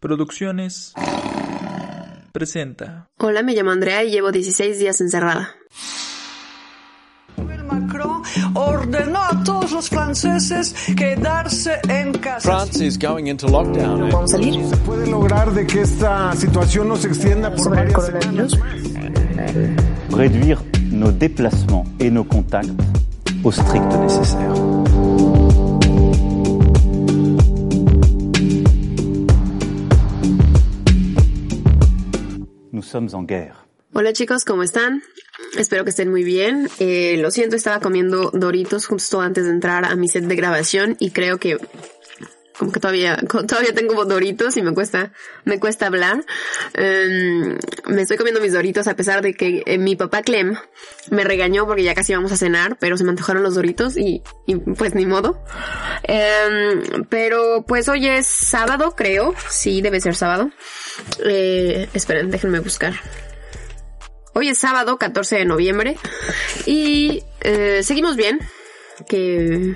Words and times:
Producciones 0.00 0.92
presenta. 2.32 3.08
Hola, 3.18 3.42
me 3.42 3.54
llamo 3.54 3.72
Andrea 3.72 4.04
y 4.04 4.10
llevo 4.12 4.30
16 4.30 4.78
días 4.78 5.00
encerrada. 5.00 5.50
Macron 7.66 8.22
ordenó 8.54 9.18
a 9.18 9.42
todos 9.44 9.72
los 9.72 9.88
franceses 9.90 10.74
quedarse 10.96 11.78
en 11.88 12.12
casa. 12.12 12.40
France 12.40 12.84
is 12.84 12.98
going 12.98 13.26
into 13.26 13.46
lockdown. 13.48 14.08
¿Vamos 14.10 14.32
a 14.34 14.36
salir? 14.38 14.64
se 14.68 14.76
puede 14.78 15.06
lograr 15.06 15.52
de 15.52 15.66
que 15.66 15.82
esta 15.82 16.32
situación 16.34 16.88
no 16.88 16.96
se 16.96 17.08
extienda 17.08 17.50
por 17.50 17.64
¿Sobre 17.64 17.82
el 17.82 17.92
varias 17.92 18.12
coronavirus? 18.12 18.58
réduire 20.10 20.58
nos 20.90 21.12
déplacements 21.18 21.84
et 22.00 22.10
nos 22.10 22.24
contacts 22.26 22.70
au 23.44 23.52
strict 23.52 23.92
nécessaire. 24.00 24.54
Sommes 32.88 33.14
en 33.14 33.26
guerre. 33.26 33.54
Hola 33.94 34.12
chicos, 34.12 34.44
¿cómo 34.44 34.62
están? 34.62 35.02
Espero 35.56 35.84
que 35.84 35.90
estén 35.90 36.10
muy 36.10 36.22
bien. 36.22 36.68
Eh, 36.78 37.16
lo 37.18 37.30
siento, 37.30 37.56
estaba 37.56 37.80
comiendo 37.80 38.30
Doritos 38.34 38.86
justo 38.86 39.20
antes 39.20 39.44
de 39.44 39.50
entrar 39.50 39.84
a 39.86 39.96
mi 39.96 40.08
set 40.08 40.24
de 40.24 40.36
grabación 40.36 40.96
y 40.98 41.10
creo 41.10 41.38
que 41.38 41.58
que 42.72 42.80
todavía 42.80 43.16
todavía 43.46 43.74
tengo 43.74 44.04
Doritos 44.04 44.56
y 44.56 44.62
me 44.62 44.74
cuesta 44.74 45.12
me 45.44 45.58
cuesta 45.60 45.86
hablar. 45.86 46.24
Em, 46.74 47.58
me 47.86 48.02
estoy 48.02 48.16
comiendo 48.16 48.40
mis 48.40 48.52
Doritos 48.52 48.88
a 48.88 48.96
pesar 48.96 49.22
de 49.22 49.34
que 49.34 49.62
eh, 49.66 49.78
mi 49.78 49.96
papá 49.96 50.22
Clem 50.22 50.56
me 51.10 51.24
regañó 51.24 51.66
porque 51.66 51.82
ya 51.82 51.94
casi 51.94 52.12
íbamos 52.12 52.32
a 52.32 52.36
cenar, 52.36 52.76
pero 52.78 52.96
se 52.96 53.04
me 53.04 53.10
antojaron 53.10 53.42
los 53.42 53.54
Doritos 53.54 53.96
y, 53.96 54.22
y 54.46 54.56
pues 54.56 54.94
ni 54.94 55.06
modo. 55.06 55.42
Em, 56.02 57.04
pero 57.08 57.64
pues 57.66 57.88
hoy 57.88 58.06
es 58.06 58.26
sábado, 58.26 58.94
creo. 58.96 59.34
Sí, 59.48 59.80
debe 59.80 60.00
ser 60.00 60.14
sábado. 60.14 60.50
Eh, 61.24 61.88
esperen, 61.94 62.30
déjenme 62.30 62.60
buscar. 62.60 62.94
Hoy 64.34 64.48
es 64.48 64.58
sábado 64.58 64.98
14 64.98 65.36
de 65.36 65.44
noviembre 65.44 65.96
y 66.64 67.24
eh, 67.40 67.82
seguimos 67.82 68.14
bien, 68.14 68.38
que 69.08 69.74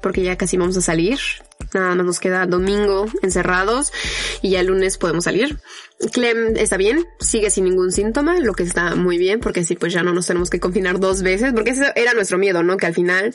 porque 0.00 0.22
ya 0.22 0.38
casi 0.38 0.56
vamos 0.56 0.76
a 0.76 0.80
salir. 0.80 1.18
Nada 1.74 1.94
más 1.94 2.06
nos 2.06 2.20
queda 2.20 2.46
domingo 2.46 3.06
encerrados 3.22 3.92
y 4.42 4.50
ya 4.50 4.60
el 4.60 4.68
lunes 4.68 4.98
podemos 4.98 5.24
salir. 5.24 5.58
Clem 6.12 6.56
está 6.56 6.76
bien, 6.76 7.04
sigue 7.18 7.50
sin 7.50 7.64
ningún 7.64 7.90
síntoma, 7.90 8.38
lo 8.38 8.54
que 8.54 8.62
está 8.62 8.94
muy 8.94 9.18
bien 9.18 9.40
porque 9.40 9.60
así 9.60 9.74
pues 9.74 9.92
ya 9.92 10.02
no 10.02 10.12
nos 10.14 10.26
tenemos 10.26 10.48
que 10.48 10.60
confinar 10.60 11.00
dos 11.00 11.22
veces, 11.22 11.52
porque 11.52 11.70
ese 11.70 11.92
era 11.96 12.14
nuestro 12.14 12.38
miedo, 12.38 12.62
¿no? 12.62 12.76
Que 12.76 12.86
al 12.86 12.94
final 12.94 13.34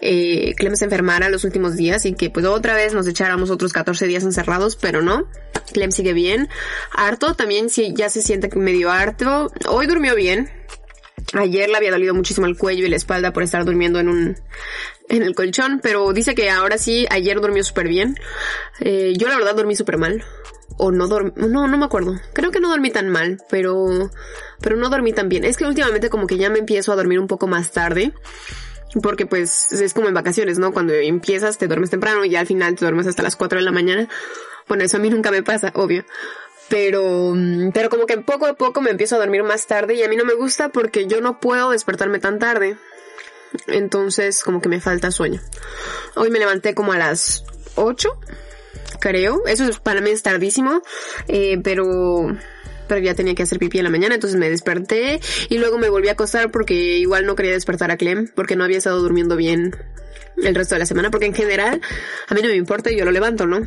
eh, 0.00 0.54
Clem 0.56 0.76
se 0.76 0.84
enfermara 0.84 1.28
los 1.28 1.44
últimos 1.44 1.76
días 1.76 2.06
y 2.06 2.14
que 2.14 2.30
pues 2.30 2.46
otra 2.46 2.74
vez 2.74 2.94
nos 2.94 3.06
echáramos 3.08 3.50
otros 3.50 3.72
14 3.72 4.06
días 4.06 4.22
encerrados, 4.22 4.76
pero 4.76 5.02
no. 5.02 5.28
Clem 5.72 5.90
sigue 5.90 6.12
bien. 6.12 6.48
Harto 6.92 7.34
también 7.34 7.68
sí, 7.68 7.92
ya 7.96 8.08
se 8.08 8.22
siente 8.22 8.48
medio 8.56 8.90
harto. 8.90 9.50
Hoy 9.68 9.86
durmió 9.86 10.14
bien. 10.14 10.50
Ayer 11.32 11.68
le 11.68 11.76
había 11.76 11.90
dolido 11.90 12.14
muchísimo 12.14 12.46
el 12.46 12.56
cuello 12.56 12.86
y 12.86 12.88
la 12.88 12.96
espalda 12.96 13.32
por 13.32 13.42
estar 13.42 13.64
durmiendo 13.64 13.98
en 13.98 14.08
un 14.08 14.36
en 15.08 15.22
el 15.22 15.34
colchón, 15.34 15.80
pero 15.82 16.12
dice 16.12 16.34
que 16.34 16.50
ahora 16.50 16.78
sí, 16.78 17.06
ayer 17.10 17.40
durmió 17.40 17.62
súper 17.64 17.88
bien. 17.88 18.16
Eh, 18.80 19.14
yo 19.16 19.28
la 19.28 19.36
verdad 19.36 19.54
dormí 19.54 19.76
súper 19.76 19.98
mal. 19.98 20.24
O 20.76 20.90
no 20.90 21.06
dormí, 21.06 21.32
no, 21.36 21.68
no 21.68 21.78
me 21.78 21.84
acuerdo. 21.84 22.18
Creo 22.32 22.50
que 22.50 22.60
no 22.60 22.68
dormí 22.68 22.90
tan 22.90 23.08
mal, 23.08 23.38
pero, 23.50 24.10
pero 24.60 24.76
no 24.76 24.88
dormí 24.88 25.12
tan 25.12 25.28
bien. 25.28 25.44
Es 25.44 25.56
que 25.56 25.66
últimamente 25.66 26.10
como 26.10 26.26
que 26.26 26.36
ya 26.36 26.50
me 26.50 26.58
empiezo 26.58 26.92
a 26.92 26.96
dormir 26.96 27.20
un 27.20 27.28
poco 27.28 27.46
más 27.46 27.70
tarde. 27.70 28.12
Porque 29.02 29.26
pues 29.26 29.72
es 29.72 29.92
como 29.92 30.08
en 30.08 30.14
vacaciones, 30.14 30.58
¿no? 30.58 30.72
Cuando 30.72 30.92
empiezas 30.94 31.58
te 31.58 31.66
duermes 31.66 31.90
temprano 31.90 32.24
y 32.24 32.30
ya 32.30 32.40
al 32.40 32.46
final 32.46 32.76
te 32.76 32.84
duermes 32.84 33.08
hasta 33.08 33.22
las 33.22 33.36
4 33.36 33.58
de 33.58 33.64
la 33.64 33.72
mañana. 33.72 34.08
Bueno, 34.68 34.84
eso 34.84 34.96
a 34.96 35.00
mí 35.00 35.10
nunca 35.10 35.30
me 35.30 35.42
pasa, 35.42 35.72
obvio. 35.74 36.04
Pero, 36.68 37.32
mm, 37.34 37.70
pero 37.72 37.90
como 37.90 38.06
que 38.06 38.18
poco 38.18 38.46
a 38.46 38.54
poco 38.54 38.80
me 38.80 38.90
empiezo 38.90 39.16
a 39.16 39.18
dormir 39.18 39.42
más 39.42 39.66
tarde 39.66 39.94
y 39.94 40.02
a 40.02 40.08
mí 40.08 40.16
no 40.16 40.24
me 40.24 40.34
gusta 40.34 40.70
porque 40.70 41.06
yo 41.06 41.20
no 41.20 41.40
puedo 41.40 41.70
despertarme 41.70 42.18
tan 42.18 42.38
tarde. 42.38 42.76
Entonces 43.66 44.42
como 44.42 44.60
que 44.60 44.68
me 44.68 44.80
falta 44.80 45.10
sueño. 45.10 45.40
Hoy 46.16 46.30
me 46.30 46.38
levanté 46.38 46.74
como 46.74 46.92
a 46.92 46.98
las 46.98 47.44
8, 47.76 48.08
creo. 49.00 49.42
Eso 49.46 49.64
es, 49.64 49.78
para 49.78 50.00
mí 50.00 50.10
es 50.10 50.22
tardísimo, 50.22 50.82
eh, 51.28 51.58
pero 51.62 52.28
pero 52.86 53.00
ya 53.00 53.14
tenía 53.14 53.34
que 53.34 53.42
hacer 53.42 53.58
pipí 53.58 53.78
en 53.78 53.84
la 53.84 53.90
mañana, 53.90 54.14
entonces 54.14 54.38
me 54.38 54.50
desperté 54.50 55.18
y 55.48 55.56
luego 55.56 55.78
me 55.78 55.88
volví 55.88 56.08
a 56.08 56.12
acostar 56.12 56.50
porque 56.50 56.74
igual 56.74 57.24
no 57.24 57.34
quería 57.34 57.52
despertar 57.52 57.90
a 57.90 57.96
Clem 57.96 58.28
porque 58.34 58.56
no 58.56 58.64
había 58.64 58.78
estado 58.78 59.00
durmiendo 59.00 59.36
bien 59.36 59.74
el 60.36 60.54
resto 60.54 60.74
de 60.74 60.80
la 60.80 60.86
semana, 60.86 61.10
porque 61.10 61.26
en 61.26 61.34
general 61.34 61.80
a 62.28 62.34
mí 62.34 62.42
no 62.42 62.48
me 62.48 62.56
importa 62.56 62.90
y 62.90 62.98
yo 62.98 63.04
lo 63.04 63.12
levanto, 63.12 63.46
¿no? 63.46 63.60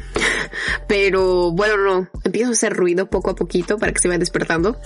Pero 0.87 1.51
bueno, 1.51 1.77
no, 1.77 2.09
empiezo 2.23 2.49
a 2.49 2.53
hacer 2.53 2.73
ruido 2.73 3.09
poco 3.09 3.31
a 3.31 3.35
poquito 3.35 3.77
para 3.77 3.91
que 3.91 3.99
se 3.99 4.07
vaya 4.07 4.19
despertando. 4.19 4.79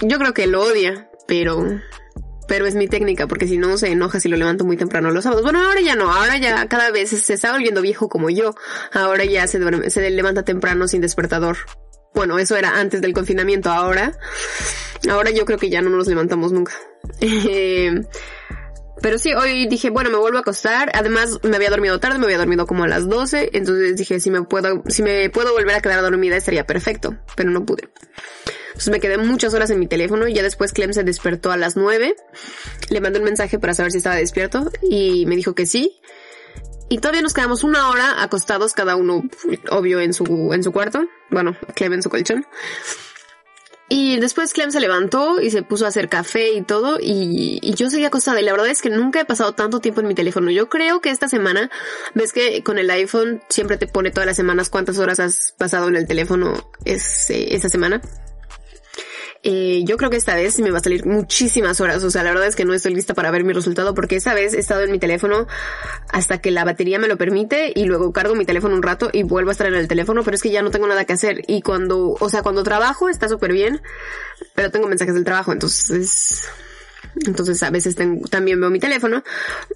Yo 0.00 0.18
creo 0.18 0.34
que 0.34 0.46
lo 0.46 0.62
odia, 0.62 1.10
pero 1.26 1.80
pero 2.48 2.66
es 2.66 2.74
mi 2.74 2.88
técnica, 2.88 3.26
porque 3.26 3.46
si 3.46 3.58
no 3.58 3.76
se 3.76 3.92
enoja 3.92 4.20
si 4.20 4.28
lo 4.28 4.36
levanto 4.36 4.64
muy 4.64 4.78
temprano 4.78 5.10
los 5.10 5.22
sábados. 5.24 5.44
Bueno, 5.44 5.62
ahora 5.62 5.82
ya 5.82 5.94
no, 5.94 6.10
ahora 6.10 6.38
ya 6.38 6.66
cada 6.66 6.90
vez 6.90 7.10
se 7.10 7.34
está 7.34 7.52
volviendo 7.52 7.82
viejo 7.82 8.08
como 8.08 8.30
yo. 8.30 8.54
Ahora 8.92 9.24
ya 9.24 9.46
se, 9.46 9.90
se 9.90 10.10
levanta 10.10 10.44
temprano 10.44 10.88
sin 10.88 11.02
despertador. 11.02 11.58
Bueno, 12.14 12.38
eso 12.38 12.56
era 12.56 12.80
antes 12.80 13.02
del 13.02 13.12
confinamiento, 13.12 13.70
ahora, 13.70 14.18
ahora 15.10 15.30
yo 15.30 15.44
creo 15.44 15.58
que 15.58 15.68
ya 15.68 15.82
no 15.82 15.90
nos 15.90 16.08
levantamos 16.08 16.52
nunca. 16.52 16.72
Eh, 17.20 18.02
pero 19.02 19.18
sí, 19.18 19.32
hoy 19.32 19.66
dije, 19.66 19.90
bueno, 19.90 20.10
me 20.10 20.16
vuelvo 20.16 20.38
a 20.38 20.40
acostar. 20.40 20.90
Además, 20.94 21.38
me 21.42 21.56
había 21.56 21.70
dormido 21.70 22.00
tarde, 22.00 22.18
me 22.18 22.24
había 22.24 22.38
dormido 22.38 22.66
como 22.66 22.84
a 22.84 22.88
las 22.88 23.08
12. 23.08 23.50
Entonces 23.52 23.96
dije, 23.96 24.20
si 24.20 24.30
me 24.30 24.42
puedo, 24.42 24.82
si 24.88 25.02
me 25.02 25.30
puedo 25.30 25.52
volver 25.52 25.76
a 25.76 25.80
quedar 25.80 26.02
dormida 26.02 26.36
estaría 26.36 26.66
perfecto. 26.66 27.16
Pero 27.36 27.50
no 27.50 27.64
pude. 27.64 27.88
Entonces 28.68 28.90
me 28.90 29.00
quedé 29.00 29.18
muchas 29.18 29.54
horas 29.54 29.70
en 29.70 29.80
mi 29.80 29.88
teléfono 29.88 30.28
y 30.28 30.34
ya 30.34 30.42
después 30.42 30.72
Clem 30.72 30.92
se 30.92 31.02
despertó 31.02 31.50
a 31.50 31.56
las 31.56 31.76
9. 31.76 32.14
Le 32.90 33.00
mandé 33.00 33.18
un 33.18 33.24
mensaje 33.24 33.58
para 33.58 33.74
saber 33.74 33.92
si 33.92 33.98
estaba 33.98 34.16
despierto 34.16 34.70
y 34.88 35.26
me 35.26 35.36
dijo 35.36 35.54
que 35.54 35.66
sí. 35.66 36.00
Y 36.88 36.98
todavía 36.98 37.22
nos 37.22 37.34
quedamos 37.34 37.64
una 37.64 37.90
hora 37.90 38.22
acostados 38.22 38.72
cada 38.72 38.96
uno, 38.96 39.24
obvio, 39.70 40.00
en 40.00 40.14
su, 40.14 40.52
en 40.52 40.62
su 40.62 40.72
cuarto. 40.72 41.06
Bueno, 41.30 41.56
Clem 41.74 41.94
en 41.94 42.02
su 42.02 42.08
colchón. 42.08 42.46
Y 43.90 44.20
después 44.20 44.52
Clem 44.52 44.70
se 44.70 44.80
levantó 44.80 45.40
y 45.40 45.50
se 45.50 45.62
puso 45.62 45.86
a 45.86 45.88
hacer 45.88 46.10
café 46.10 46.52
y 46.52 46.62
todo 46.62 46.98
y, 47.00 47.58
yo 47.74 47.88
seguía 47.88 48.08
acostada 48.08 48.40
y 48.40 48.44
la 48.44 48.52
verdad 48.52 48.68
es 48.68 48.82
que 48.82 48.90
nunca 48.90 49.20
he 49.20 49.24
pasado 49.24 49.52
tanto 49.52 49.80
tiempo 49.80 50.00
en 50.00 50.08
mi 50.08 50.14
teléfono. 50.14 50.50
Yo 50.50 50.68
creo 50.68 51.00
que 51.00 51.10
esta 51.10 51.28
semana, 51.28 51.70
ves 52.14 52.32
que 52.32 52.62
con 52.62 52.78
el 52.78 52.90
iPhone 52.90 53.42
siempre 53.48 53.78
te 53.78 53.86
pone 53.86 54.10
todas 54.10 54.26
las 54.26 54.36
semanas 54.36 54.68
cuántas 54.68 54.98
horas 54.98 55.20
has 55.20 55.54
pasado 55.56 55.88
en 55.88 55.96
el 55.96 56.06
teléfono 56.06 56.52
es, 56.84 57.30
eh, 57.30 57.54
esta 57.54 57.68
semana. 57.70 58.02
Eh, 59.42 59.82
yo 59.84 59.96
creo 59.96 60.10
que 60.10 60.16
esta 60.16 60.34
vez 60.34 60.58
me 60.58 60.70
va 60.70 60.78
a 60.78 60.82
salir 60.82 61.06
muchísimas 61.06 61.80
horas. 61.80 62.02
O 62.02 62.10
sea, 62.10 62.22
la 62.22 62.30
verdad 62.30 62.48
es 62.48 62.56
que 62.56 62.64
no 62.64 62.74
estoy 62.74 62.94
lista 62.94 63.14
para 63.14 63.30
ver 63.30 63.44
mi 63.44 63.52
resultado 63.52 63.94
porque 63.94 64.16
esta 64.16 64.34
vez 64.34 64.54
he 64.54 64.58
estado 64.58 64.82
en 64.82 64.90
mi 64.90 64.98
teléfono 64.98 65.46
hasta 66.08 66.40
que 66.40 66.50
la 66.50 66.64
batería 66.64 66.98
me 66.98 67.08
lo 67.08 67.16
permite 67.16 67.72
y 67.74 67.84
luego 67.84 68.12
cargo 68.12 68.34
mi 68.34 68.44
teléfono 68.44 68.74
un 68.74 68.82
rato 68.82 69.10
y 69.12 69.22
vuelvo 69.22 69.50
a 69.50 69.52
estar 69.52 69.66
en 69.66 69.74
el 69.74 69.88
teléfono, 69.88 70.24
pero 70.24 70.34
es 70.34 70.42
que 70.42 70.50
ya 70.50 70.62
no 70.62 70.70
tengo 70.70 70.86
nada 70.86 71.04
que 71.04 71.12
hacer. 71.12 71.42
Y 71.46 71.62
cuando, 71.62 72.16
o 72.18 72.28
sea, 72.28 72.42
cuando 72.42 72.62
trabajo 72.62 73.08
está 73.08 73.28
súper 73.28 73.52
bien, 73.52 73.80
pero 74.54 74.70
tengo 74.70 74.88
mensajes 74.88 75.14
del 75.14 75.24
trabajo, 75.24 75.52
entonces 75.52 76.48
entonces 77.26 77.62
a 77.62 77.70
veces 77.70 77.96
también 78.30 78.60
veo 78.60 78.70
mi 78.70 78.78
teléfono, 78.78 79.22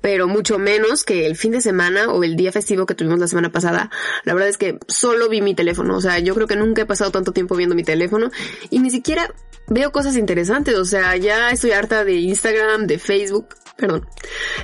pero 0.01 0.29
mucho 0.29 0.59
menos 0.59 1.05
que 1.05 1.27
el 1.27 1.37
fin 1.37 1.53
de 1.53 1.61
semana 1.61 2.09
o 2.09 2.23
el 2.25 2.37
día 2.37 2.53
festivo 2.53 2.87
que 2.87 2.95
tuvimos 2.95 3.19
la 3.19 3.27
semana 3.27 3.51
pasada. 3.51 3.91
La 4.25 4.35
verdad 4.35 4.49
es 4.49 4.59
que 4.59 4.79
solo 4.89 5.29
vi 5.29 5.41
mi 5.41 5.55
teléfono. 5.55 5.97
O 5.97 6.01
sea, 6.01 6.19
yo 6.19 6.35
creo 6.35 6.47
que 6.47 6.57
nunca 6.57 6.83
he 6.83 6.87
pasado 6.87 7.11
tanto 7.11 7.33
tiempo 7.33 7.57
viendo 7.57 7.75
mi 7.75 7.85
teléfono 7.85 8.31
y 8.71 8.79
ni 8.79 8.91
siquiera 8.91 9.33
veo 9.73 9.93
cosas 9.93 10.17
interesantes. 10.17 10.75
O 10.77 10.85
sea, 10.85 11.17
ya 11.17 11.51
estoy 11.51 11.73
harta 11.73 12.05
de 12.05 12.15
Instagram, 12.15 12.87
de 12.87 12.99
Facebook, 12.99 13.49
perdón, 13.77 14.07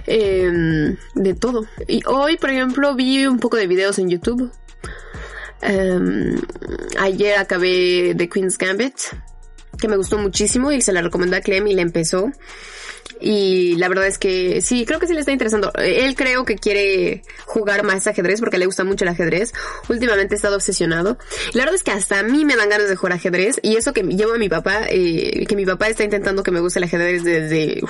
eh, 0.06 0.96
de 1.14 1.34
todo. 1.34 1.66
Y 1.86 2.02
hoy, 2.06 2.36
por 2.36 2.50
ejemplo, 2.50 2.94
vi 2.94 3.26
un 3.26 3.38
poco 3.38 3.56
de 3.56 3.66
videos 3.66 3.98
en 3.98 4.08
YouTube. 4.08 4.50
Um, 5.60 6.36
ayer 6.98 7.36
acabé 7.36 8.14
The 8.16 8.28
Queen's 8.28 8.56
Gambit 8.56 8.94
que 9.78 9.88
me 9.88 9.96
gustó 9.96 10.18
muchísimo 10.18 10.72
y 10.72 10.82
se 10.82 10.92
la 10.92 11.02
recomendé 11.02 11.36
a 11.36 11.40
Clem 11.40 11.66
y 11.68 11.74
la 11.74 11.82
empezó. 11.82 12.32
Y 13.20 13.74
la 13.76 13.88
verdad 13.88 14.06
es 14.06 14.18
que 14.18 14.60
sí, 14.60 14.84
creo 14.86 15.00
que 15.00 15.06
sí 15.06 15.14
le 15.14 15.20
está 15.20 15.32
interesando. 15.32 15.72
Él 15.74 16.14
creo 16.14 16.44
que 16.44 16.56
quiere 16.56 17.22
jugar 17.46 17.82
más 17.82 18.06
ajedrez 18.06 18.40
porque 18.40 18.58
le 18.58 18.66
gusta 18.66 18.84
mucho 18.84 19.04
el 19.04 19.08
ajedrez. 19.08 19.52
Últimamente 19.88 20.34
he 20.34 20.36
estado 20.36 20.56
obsesionado. 20.56 21.18
La 21.52 21.62
verdad 21.62 21.74
es 21.74 21.82
que 21.82 21.90
hasta 21.90 22.20
a 22.20 22.22
mí 22.22 22.44
me 22.44 22.56
dan 22.56 22.68
ganas 22.68 22.88
de 22.88 22.96
jugar 22.96 23.14
ajedrez 23.14 23.58
y 23.62 23.76
eso 23.76 23.92
que 23.92 24.02
llevo 24.02 24.34
a 24.34 24.38
mi 24.38 24.48
papá, 24.48 24.82
eh, 24.88 25.46
que 25.46 25.56
mi 25.56 25.66
papá 25.66 25.88
está 25.88 26.04
intentando 26.04 26.42
que 26.42 26.50
me 26.50 26.60
guste 26.60 26.78
el 26.78 26.84
ajedrez 26.84 27.24
desde, 27.24 27.82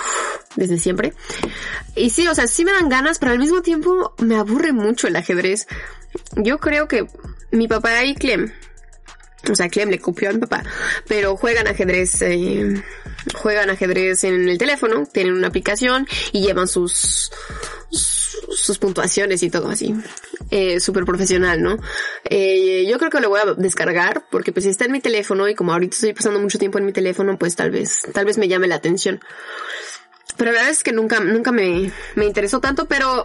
desde 0.56 0.78
siempre. 0.78 1.12
Y 1.94 2.11
sí, 2.11 2.26
o 2.28 2.34
sea, 2.34 2.46
sí 2.46 2.64
me 2.64 2.72
dan 2.72 2.88
ganas, 2.88 3.19
pero 3.19 3.32
al 3.32 3.38
mismo 3.38 3.61
tiempo 3.61 4.14
me 4.19 4.37
aburre 4.37 4.72
mucho 4.72 5.08
el 5.08 5.16
ajedrez. 5.16 5.66
Yo 6.37 6.58
creo 6.58 6.88
que 6.88 7.06
mi 7.50 7.69
papá 7.69 8.04
y 8.04 8.14
Clem, 8.14 8.50
o 9.50 9.55
sea, 9.55 9.69
Clem 9.69 9.90
le 9.90 9.99
copió 9.99 10.31
a 10.31 10.32
mi 10.32 10.40
papá, 10.40 10.64
pero 11.06 11.37
juegan 11.37 11.67
ajedrez, 11.67 12.23
eh, 12.23 12.82
juegan 13.35 13.70
ajedrez 13.70 14.25
en 14.25 14.49
el 14.49 14.58
teléfono, 14.58 15.06
tienen 15.06 15.35
una 15.35 15.49
aplicación 15.49 16.06
y 16.32 16.43
llevan 16.43 16.67
sus, 16.67 17.31
sus 17.90 18.79
puntuaciones 18.79 19.43
y 19.43 19.50
todo 19.50 19.69
así. 19.69 19.94
Eh, 20.50 20.81
súper 20.81 21.05
profesional, 21.05 21.62
¿no? 21.62 21.79
Eh, 22.25 22.87
yo 22.88 22.99
creo 22.99 23.11
que 23.11 23.20
lo 23.20 23.29
voy 23.29 23.40
a 23.40 23.55
descargar 23.55 24.25
porque 24.31 24.52
pues 24.52 24.67
está 24.67 24.87
en 24.87 24.93
mi 24.93 25.00
teléfono 25.00 25.49
y 25.49 25.55
como 25.55 25.73
ahorita 25.73 25.94
estoy 25.94 26.14
pasando 26.14 26.40
mucho 26.40 26.58
tiempo 26.58 26.79
en 26.79 26.87
mi 26.87 26.93
teléfono, 26.93 27.38
pues 27.38 27.55
tal 27.55 27.70
vez, 27.70 28.02
tal 28.12 28.25
vez 28.25 28.38
me 28.38 28.49
llame 28.49 28.67
la 28.67 28.76
atención. 28.76 29.20
Pero 30.37 30.52
la 30.52 30.58
verdad 30.58 30.70
es 30.70 30.85
que 30.85 30.93
nunca, 30.93 31.20
nunca 31.20 31.52
me, 31.52 31.90
me 32.14 32.26
interesó 32.26 32.61
tanto, 32.61 32.87
pero 32.87 33.25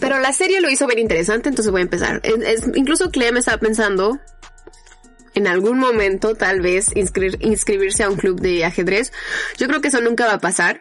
pero 0.00 0.18
la 0.18 0.32
serie 0.32 0.60
lo 0.60 0.70
hizo 0.70 0.86
ver 0.86 0.98
interesante, 0.98 1.48
entonces 1.48 1.70
voy 1.70 1.80
a 1.80 1.84
empezar. 1.84 2.20
Incluso 2.74 3.10
Clem 3.10 3.36
estaba 3.36 3.58
pensando 3.58 4.18
en 5.34 5.46
algún 5.46 5.78
momento 5.78 6.34
tal 6.34 6.60
vez 6.60 6.94
inscri 6.94 7.36
inscribirse 7.40 8.02
a 8.02 8.10
un 8.10 8.16
club 8.16 8.40
de 8.40 8.64
ajedrez. 8.64 9.12
Yo 9.58 9.66
creo 9.66 9.80
que 9.80 9.88
eso 9.88 10.00
nunca 10.00 10.26
va 10.26 10.34
a 10.34 10.40
pasar. 10.40 10.80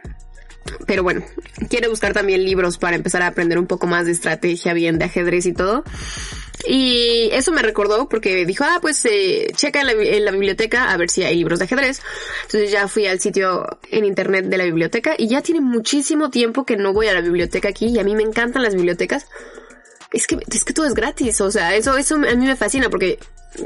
Pero 0.87 1.03
bueno, 1.03 1.25
quiere 1.69 1.89
buscar 1.89 2.13
también 2.13 2.45
libros 2.45 2.77
para 2.77 2.95
empezar 2.95 3.21
a 3.21 3.27
aprender 3.27 3.59
un 3.59 3.67
poco 3.67 3.85
más 3.85 4.05
de 4.05 4.13
estrategia 4.13 4.73
bien 4.73 4.97
de 4.97 5.05
ajedrez 5.05 5.45
y 5.45 5.53
todo. 5.53 5.83
Y 6.65 7.29
eso 7.33 7.51
me 7.51 7.61
recordó 7.61 8.07
porque 8.07 8.45
dijo, 8.45 8.63
ah, 8.63 8.79
pues 8.81 9.03
eh, 9.05 9.47
checa 9.53 9.81
en 9.81 9.87
la, 9.87 9.91
en 9.91 10.23
la, 10.23 10.31
biblioteca 10.31 10.91
a 10.91 10.97
ver 10.97 11.09
si 11.09 11.23
hay 11.23 11.35
libros 11.35 11.59
de 11.59 11.65
ajedrez. 11.65 12.01
Entonces 12.43 12.71
ya 12.71 12.87
fui 12.87 13.05
al 13.05 13.19
sitio 13.19 13.67
en 13.91 14.05
internet 14.05 14.45
de 14.45 14.57
la 14.57 14.63
biblioteca 14.63 15.15
y 15.17 15.27
ya 15.27 15.41
tiene 15.41 15.59
muchísimo 15.59 16.29
tiempo 16.29 16.65
que 16.65 16.77
no 16.77 16.93
voy 16.93 17.07
a 17.07 17.13
la 17.13 17.21
biblioteca 17.21 17.69
aquí 17.69 17.87
y 17.87 17.99
a 17.99 18.03
mí 18.03 18.15
me 18.15 18.23
encantan 18.23 18.63
las 18.63 18.75
bibliotecas. 18.75 19.27
Es 20.13 20.27
que, 20.27 20.37
es 20.49 20.63
que 20.63 20.73
todo 20.73 20.85
es 20.85 20.93
gratis, 20.93 21.41
o 21.41 21.51
sea, 21.51 21.75
eso, 21.75 21.97
eso 21.97 22.15
a 22.15 22.35
mí 22.35 22.45
me 22.45 22.55
fascina 22.55 22.89
porque 22.89 23.17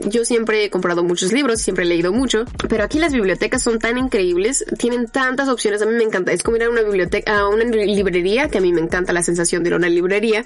yo 0.09 0.25
siempre 0.25 0.63
he 0.63 0.69
comprado 0.69 1.03
muchos 1.03 1.31
libros, 1.33 1.61
siempre 1.61 1.85
he 1.85 1.87
leído 1.87 2.11
mucho, 2.11 2.45
pero 2.67 2.83
aquí 2.83 2.99
las 2.99 3.13
bibliotecas 3.13 3.63
son 3.63 3.79
tan 3.79 3.97
increíbles, 3.97 4.65
tienen 4.77 5.07
tantas 5.07 5.49
opciones, 5.49 5.81
a 5.81 5.85
mí 5.85 5.95
me 5.95 6.03
encanta. 6.03 6.31
Es 6.31 6.43
como 6.43 6.57
ir 6.57 6.63
a 6.63 6.69
una 6.69 6.81
biblioteca, 6.81 7.39
a 7.39 7.47
una 7.47 7.63
librería, 7.63 8.49
que 8.49 8.57
a 8.57 8.61
mí 8.61 8.73
me 8.73 8.81
encanta 8.81 9.13
la 9.13 9.23
sensación 9.23 9.63
de 9.63 9.69
ir 9.69 9.73
a 9.73 9.77
una 9.77 9.89
librería, 9.89 10.45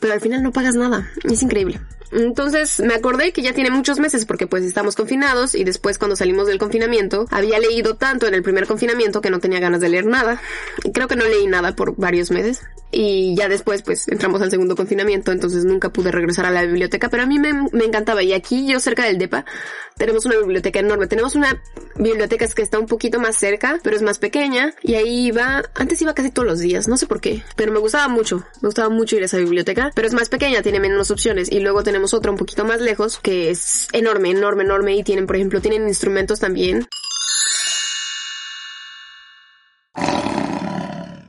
pero 0.00 0.12
al 0.12 0.20
final 0.20 0.42
no 0.42 0.52
pagas 0.52 0.74
nada. 0.74 1.10
Es 1.24 1.42
increíble. 1.42 1.80
Entonces 2.12 2.80
me 2.80 2.94
acordé 2.94 3.32
que 3.32 3.42
ya 3.42 3.52
tiene 3.52 3.70
muchos 3.70 4.00
meses 4.00 4.26
porque 4.26 4.46
pues 4.46 4.64
estamos 4.64 4.96
confinados 4.96 5.54
y 5.54 5.64
después 5.64 5.98
cuando 5.98 6.16
salimos 6.16 6.48
del 6.48 6.58
confinamiento 6.58 7.26
había 7.30 7.60
leído 7.60 7.94
tanto 7.94 8.26
en 8.26 8.34
el 8.34 8.42
primer 8.42 8.66
confinamiento 8.66 9.20
que 9.20 9.30
no 9.30 9.38
tenía 9.38 9.60
ganas 9.60 9.80
de 9.80 9.88
leer 9.88 10.06
nada. 10.06 10.40
Creo 10.92 11.06
que 11.06 11.16
no 11.16 11.24
leí 11.24 11.46
nada 11.46 11.76
por 11.76 11.94
varios 11.96 12.30
meses 12.30 12.62
y 12.90 13.36
ya 13.36 13.48
después 13.48 13.82
pues 13.82 14.08
entramos 14.08 14.42
al 14.42 14.50
segundo 14.50 14.74
confinamiento 14.74 15.30
entonces 15.30 15.64
nunca 15.64 15.90
pude 15.90 16.10
regresar 16.10 16.46
a 16.46 16.50
la 16.50 16.62
biblioteca 16.62 17.08
pero 17.08 17.22
a 17.22 17.26
mí 17.26 17.38
me, 17.38 17.52
me 17.52 17.84
encantaba 17.84 18.20
y 18.24 18.32
aquí 18.32 18.66
yo 18.66 18.79
cerca 18.80 19.04
del 19.04 19.18
DEPA 19.18 19.44
tenemos 20.00 20.24
una 20.24 20.38
biblioteca 20.38 20.80
enorme. 20.80 21.06
Tenemos 21.06 21.34
una 21.34 21.62
biblioteca 21.96 22.48
que 22.48 22.62
está 22.62 22.78
un 22.78 22.86
poquito 22.86 23.20
más 23.20 23.36
cerca, 23.36 23.78
pero 23.82 23.94
es 23.94 24.02
más 24.02 24.18
pequeña. 24.18 24.72
Y 24.82 24.94
ahí 24.94 25.26
iba, 25.26 25.62
antes 25.74 26.00
iba 26.00 26.14
casi 26.14 26.30
todos 26.30 26.48
los 26.48 26.58
días, 26.58 26.88
no 26.88 26.96
sé 26.96 27.06
por 27.06 27.20
qué, 27.20 27.44
pero 27.54 27.70
me 27.70 27.78
gustaba 27.78 28.08
mucho. 28.08 28.38
Me 28.62 28.68
gustaba 28.68 28.88
mucho 28.88 29.16
ir 29.16 29.22
a 29.22 29.26
esa 29.26 29.36
biblioteca, 29.36 29.90
pero 29.94 30.08
es 30.08 30.14
más 30.14 30.30
pequeña, 30.30 30.62
tiene 30.62 30.80
menos 30.80 31.10
opciones. 31.10 31.52
Y 31.52 31.60
luego 31.60 31.82
tenemos 31.82 32.14
otra 32.14 32.30
un 32.30 32.38
poquito 32.38 32.64
más 32.64 32.80
lejos, 32.80 33.18
que 33.18 33.50
es 33.50 33.88
enorme, 33.92 34.30
enorme, 34.30 34.64
enorme. 34.64 34.96
Y 34.96 35.04
tienen, 35.04 35.26
por 35.26 35.36
ejemplo, 35.36 35.60
tienen 35.60 35.86
instrumentos 35.86 36.40
también. 36.40 36.88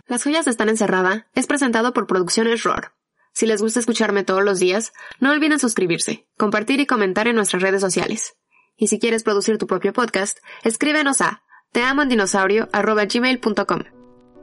Las 0.07 0.24
joyas 0.24 0.48
están 0.48 0.69
encerrada 0.69 1.27
es 1.36 1.45
presentado 1.45 1.92
por 1.92 2.07
Producciones 2.07 2.63
Roar. 2.63 2.94
Si 3.42 3.48
les 3.48 3.60
gusta 3.60 3.80
escucharme 3.80 4.24
todos 4.24 4.44
los 4.44 4.60
días, 4.60 4.94
no 5.20 5.32
olviden 5.32 5.58
suscribirse, 5.58 6.28
compartir 6.38 6.80
y 6.80 6.86
comentar 6.86 7.28
en 7.28 7.36
nuestras 7.36 7.64
redes 7.64 7.82
sociales. 7.82 8.36
Y 8.78 8.90
si 8.90 9.00
quieres 9.00 9.24
producir 9.24 9.58
tu 9.58 9.66
propio 9.66 9.94
podcast, 9.94 10.38
escríbenos 10.64 11.22
a 11.22 11.42
teamondinosaurio.gmail.com 11.72 13.80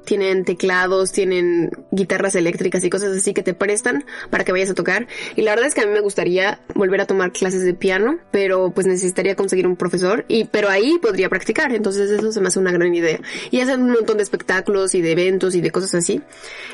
Tienen 0.04 0.44
teclados, 0.44 1.12
tienen 1.12 1.70
guitarras 1.92 2.34
eléctricas 2.34 2.82
y 2.82 2.90
cosas 2.90 3.16
así 3.16 3.34
que 3.34 3.44
te 3.44 3.54
prestan 3.54 4.04
para 4.30 4.42
que 4.42 4.50
vayas 4.50 4.70
a 4.70 4.74
tocar. 4.74 5.06
Y 5.36 5.42
la 5.42 5.52
verdad 5.52 5.68
es 5.68 5.76
que 5.76 5.82
a 5.82 5.86
mí 5.86 5.92
me 5.92 6.00
gustaría 6.00 6.64
volver 6.74 7.00
a 7.00 7.06
tomar 7.06 7.30
clases 7.30 7.62
de 7.62 7.74
piano, 7.74 8.18
pero 8.32 8.72
pues 8.72 8.88
necesitaría 8.88 9.36
conseguir 9.36 9.68
un 9.68 9.76
profesor 9.76 10.24
y, 10.26 10.46
pero 10.46 10.70
ahí 10.70 10.98
podría 11.00 11.28
practicar. 11.28 11.72
Entonces 11.72 12.10
eso 12.10 12.32
se 12.32 12.40
me 12.40 12.48
hace 12.48 12.58
una 12.58 12.72
gran 12.72 12.92
idea. 12.92 13.20
Y 13.52 13.60
hacen 13.60 13.80
un 13.80 13.92
montón 13.92 14.16
de 14.16 14.24
espectáculos 14.24 14.96
y 14.96 15.02
de 15.02 15.12
eventos 15.12 15.54
y 15.54 15.60
de 15.60 15.70
cosas 15.70 15.94
así. 15.94 16.20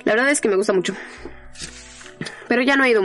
La 0.05 0.15
verdad 0.15 0.31
es 0.31 0.41
que 0.41 0.49
me 0.49 0.57
gusta 0.57 0.73
mucho 0.73 0.95
pero 2.49 2.63
ya 2.63 2.77
no 2.77 2.85
he 2.85 2.91
ido, 2.91 3.03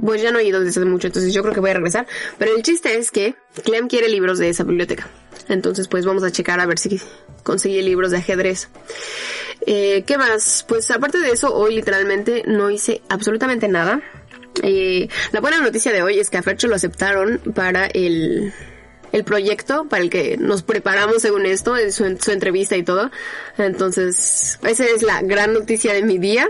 pues 0.00 0.22
ya 0.22 0.30
no 0.30 0.38
he 0.38 0.44
ido 0.44 0.60
desde 0.60 0.84
mucho, 0.84 1.06
entonces 1.06 1.32
yo 1.32 1.42
creo 1.42 1.54
que 1.54 1.60
voy 1.60 1.70
a 1.70 1.74
regresar. 1.74 2.06
Pero 2.38 2.56
el 2.56 2.62
chiste 2.62 2.96
es 2.96 3.10
que 3.10 3.34
Clem 3.64 3.88
quiere 3.88 4.08
libros 4.08 4.38
de 4.38 4.48
esa 4.48 4.64
biblioteca. 4.64 5.08
Entonces 5.48 5.88
pues 5.88 6.04
vamos 6.04 6.22
a 6.22 6.30
checar 6.30 6.60
a 6.60 6.66
ver 6.66 6.78
si 6.78 7.00
consigue 7.42 7.82
libros 7.82 8.10
de 8.10 8.18
ajedrez. 8.18 8.68
Eh, 9.66 10.04
¿Qué 10.06 10.18
más? 10.18 10.64
Pues 10.68 10.90
aparte 10.90 11.18
de 11.18 11.30
eso, 11.30 11.54
hoy 11.54 11.74
literalmente 11.74 12.42
no 12.46 12.70
hice 12.70 13.02
absolutamente 13.08 13.68
nada. 13.68 14.02
Eh, 14.62 15.08
la 15.32 15.40
buena 15.40 15.60
noticia 15.60 15.92
de 15.92 16.02
hoy 16.02 16.18
es 16.18 16.30
que 16.30 16.38
a 16.38 16.42
Fercho 16.42 16.66
lo 16.68 16.76
aceptaron 16.76 17.40
para 17.54 17.86
el, 17.86 18.52
el 19.12 19.24
proyecto 19.24 19.86
para 19.88 20.02
el 20.02 20.10
que 20.10 20.36
nos 20.36 20.62
preparamos 20.62 21.22
según 21.22 21.46
esto, 21.46 21.76
en 21.76 21.92
su, 21.92 22.04
entrevista 22.04 22.76
y 22.76 22.82
todo. 22.82 23.10
Entonces, 23.58 24.58
esa 24.62 24.84
es 24.84 25.02
la 25.02 25.22
gran 25.22 25.52
noticia 25.52 25.92
de 25.92 26.02
mi 26.02 26.18
día. 26.18 26.48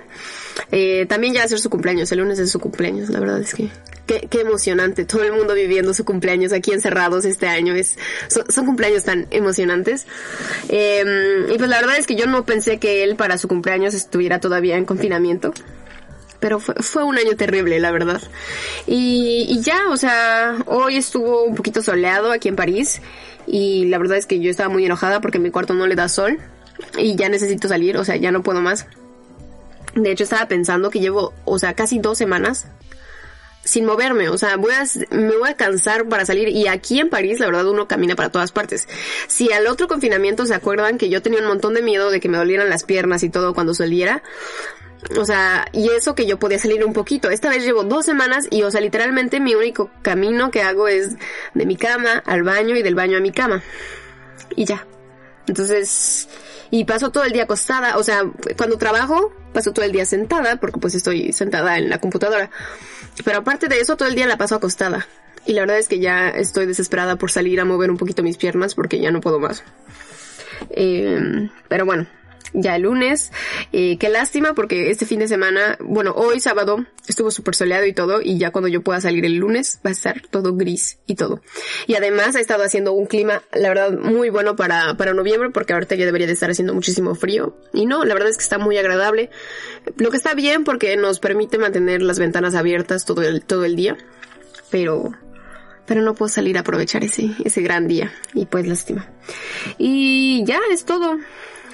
Eh, 0.73 1.07
también 1.07 1.35
ya 1.35 1.41
va 1.41 1.47
a 1.47 1.49
ser 1.49 1.59
su 1.59 1.71
cumpleaños, 1.71 2.11
el 2.13 2.19
lunes 2.19 2.39
es 2.39 2.51
su 2.51 2.61
cumpleaños, 2.61 3.11
la 3.11 3.21
verdad 3.21 3.41
es 3.41 3.55
que 3.55 3.69
qué, 4.07 4.41
emocionante, 4.41 5.05
todo 5.05 5.25
el 5.25 5.33
mundo 5.33 5.55
viviendo 5.55 5.93
su 5.93 6.05
cumpleaños 6.05 6.53
aquí 6.53 6.73
encerrados 6.73 7.25
este 7.25 7.49
año, 7.49 7.75
es, 7.75 7.97
son, 8.29 8.51
son 8.51 8.65
cumpleaños 8.65 9.05
tan 9.05 9.27
emocionantes. 9.31 10.07
Eh, 10.69 11.47
y 11.53 11.59
pues 11.59 11.69
la 11.69 11.81
verdad 11.81 11.99
es 11.99 12.07
que 12.07 12.15
yo 12.15 12.27
no 12.27 12.47
pensé 12.47 12.79
que 12.79 13.03
él 13.03 13.17
para 13.17 13.37
su 13.39 13.49
cumpleaños 13.49 13.95
estuviera 13.95 14.41
todavía 14.41 14.77
en 14.77 14.85
confinamiento 14.85 15.53
pero 16.47 16.61
fue, 16.61 17.03
un 17.03 17.19
año 17.19 17.35
terrible, 17.35 17.81
la 17.81 17.91
verdad. 17.91 18.23
Y, 18.87 19.47
y, 19.49 19.63
ya, 19.63 19.89
o 19.91 19.97
sea, 19.97 20.57
hoy 20.67 20.97
estuvo 20.97 21.43
un 21.43 21.57
poquito 21.57 21.83
soleado 21.83 22.31
aquí 22.31 22.47
en 22.47 22.55
París 22.55 23.03
y 23.49 23.87
la 23.87 23.99
verdad 23.99 24.17
es 24.17 24.27
que 24.27 24.39
yo 24.39 24.49
estaba 24.49 24.69
muy 24.69 24.87
enojada 24.87 25.21
porque 25.21 25.41
mi 25.41 25.51
cuarto 25.51 25.75
no 25.75 25.89
le 25.89 25.97
da 25.97 26.09
sol 26.09 26.39
y 26.97 27.17
ya 27.17 27.29
necesito 27.29 27.67
salir, 27.67 27.97
o 27.97 28.05
sea, 28.05 28.15
ya 28.15 28.31
no 28.31 28.45
puedo 28.45 28.61
más. 28.61 28.87
De 29.97 30.13
hecho, 30.13 30.23
estaba 30.23 30.47
pensando 30.47 30.89
que 30.89 31.01
llevo, 31.01 31.35
o 31.45 31.59
sea, 31.59 31.75
casi 31.75 31.99
dos 31.99 32.17
semanas 32.17 32.69
sin 33.65 33.85
moverme, 33.85 34.29
o 34.29 34.39
sea, 34.39 34.57
voy 34.57 34.73
a, 34.73 34.85
me 35.11 35.37
voy 35.37 35.49
a 35.49 35.55
cansar 35.55 36.09
para 36.09 36.25
salir 36.25 36.49
y 36.51 36.69
aquí 36.69 37.01
en 37.01 37.11
París 37.11 37.41
la 37.41 37.47
verdad 37.47 37.67
uno 37.67 37.89
camina 37.89 38.15
para 38.15 38.31
todas 38.31 38.53
partes. 38.53 38.87
Si 39.27 39.53
al 39.53 39.67
otro 39.67 39.89
confinamiento 39.89 40.47
se 40.47 40.55
acuerdan 40.55 40.97
que 40.97 41.09
yo 41.09 41.23
tenía 41.23 41.41
un 41.41 41.49
montón 41.49 41.75
de 41.75 41.83
miedo 41.83 42.13
de 42.13 42.21
que 42.21 42.29
me 42.29 42.39
dolieran 42.39 42.71
las 42.71 42.85
piernas 42.85 43.25
y 43.25 43.31
todo 43.31 43.53
cuando 43.53 43.75
saliera, 43.75 44.23
o 45.19 45.25
sea, 45.25 45.67
y 45.73 45.89
eso 45.91 46.15
que 46.15 46.27
yo 46.27 46.39
podía 46.39 46.59
salir 46.59 46.85
un 46.85 46.93
poquito. 46.93 47.31
Esta 47.31 47.49
vez 47.49 47.65
llevo 47.65 47.85
dos 47.85 48.05
semanas 48.05 48.47
y, 48.51 48.63
o 48.63 48.71
sea, 48.71 48.81
literalmente 48.81 49.41
mi 49.41 49.55
único 49.55 49.91
camino 50.03 50.51
que 50.51 50.63
hago 50.63 50.89
es 50.89 51.17
de 51.55 51.67
mi 51.67 51.77
cama 51.77 52.23
al 52.27 52.43
baño 52.43 52.77
y 52.77 52.83
del 52.83 52.95
baño 52.95 53.19
a 53.19 53.21
mi 53.21 53.33
cama. 53.33 53.63
Y 54.55 54.65
ya. 54.65 54.87
Entonces, 55.47 56.29
y 56.71 56.85
paso 56.85 57.11
todo 57.11 57.25
el 57.25 57.33
día 57.33 57.45
acostada. 57.45 57.97
O 57.99 58.03
sea, 58.03 58.25
cuando 58.57 58.79
trabajo, 58.79 59.33
paso 59.53 59.73
todo 59.73 59.85
el 59.85 59.93
día 59.93 60.05
sentada 60.05 60.57
porque 60.57 60.81
pues 60.81 60.95
estoy 60.95 61.33
sentada 61.33 61.79
en 61.79 61.89
la 61.89 61.99
computadora. 61.99 62.51
Pero 63.25 63.39
aparte 63.39 63.69
de 63.69 63.81
eso, 63.81 63.97
todo 63.97 64.09
el 64.09 64.15
día 64.15 64.27
la 64.27 64.37
paso 64.37 64.57
acostada. 64.57 65.07
Y 65.47 65.53
la 65.53 65.63
verdad 65.63 65.79
es 65.79 65.89
que 65.89 66.01
ya 66.01 66.29
estoy 66.29 66.67
desesperada 66.67 67.17
por 67.17 67.31
salir 67.31 67.61
a 67.61 67.65
mover 67.65 67.91
un 67.91 67.97
poquito 67.97 68.23
mis 68.23 68.37
piernas 68.37 68.75
porque 68.75 68.99
ya 68.99 69.11
no 69.13 69.21
puedo 69.21 69.39
más. 69.39 69.63
Eh, 70.71 71.49
pero 71.69 71.87
bueno, 71.87 72.07
ya 72.53 72.77
el 72.77 72.83
lunes. 72.83 73.33
Eh, 73.73 73.97
qué 73.99 74.09
lástima 74.09 74.55
porque 74.55 74.91
este 74.91 75.07
fin 75.07 75.21
de 75.21 75.29
semana, 75.29 75.77
bueno, 75.81 76.13
hoy 76.13 76.41
sábado 76.41 76.85
estuvo 77.09 77.31
súper 77.31 77.55
soleado 77.55 77.87
y 77.87 77.93
todo 77.93 78.21
y 78.23 78.39
ya 78.39 78.51
cuando 78.51 78.69
yo 78.69 78.83
pueda 78.83 79.01
salir 79.01 79.25
el 79.25 79.37
lunes 79.37 79.81
va 79.85 79.91
a 79.91 79.93
estar 79.93 80.23
todo 80.31 80.55
gris 80.55 80.99
y 81.07 81.15
todo. 81.15 81.41
Y 81.87 81.95
además 81.95 82.37
ha 82.37 82.41
estado 82.41 82.65
haciendo 82.65 82.93
un 82.93 83.07
clima, 83.07 83.43
la 83.53 83.69
verdad, 83.69 83.93
muy 83.93 84.31
bueno 84.31 84.57
para, 84.57 84.97
para 84.97 85.15
noviembre 85.15 85.51
porque 85.51 85.73
ahorita 85.73 85.95
ya 85.95 86.07
debería 86.07 86.27
de 86.27 86.33
estar 86.33 86.51
haciendo 86.51 86.75
muchísimo 86.75 87.15
frío. 87.15 87.57
Y 87.73 87.87
no, 87.87 88.05
la 88.05 88.15
verdad 88.15 88.31
es 88.31 88.37
que 88.37 88.45
está 88.45 88.59
muy 88.59 88.79
agradable. 88.79 89.31
Lo 89.97 90.11
que 90.11 90.17
está 90.17 90.35
bien 90.35 90.65
porque 90.65 90.97
nos 90.97 91.19
permite 91.19 91.59
mantener 91.59 92.03
las 92.03 92.19
ventanas 92.19 92.55
abiertas 92.55 93.05
todo 93.05 93.23
el, 93.23 93.45
todo 93.45 93.65
el 93.65 93.77
día. 93.77 93.97
Pero, 94.71 95.13
pero 95.87 96.03
no 96.03 96.15
puedo 96.15 96.29
salir 96.29 96.57
a 96.57 96.61
aprovechar 96.61 97.05
ese, 97.05 97.31
ese 97.45 97.63
gran 97.63 97.89
día. 97.89 98.13
Y 98.35 98.47
pues 98.47 98.67
lástima. 98.67 99.07
Y 99.79 100.45
ya 100.45 100.59
es 100.71 100.85
todo. 100.85 101.19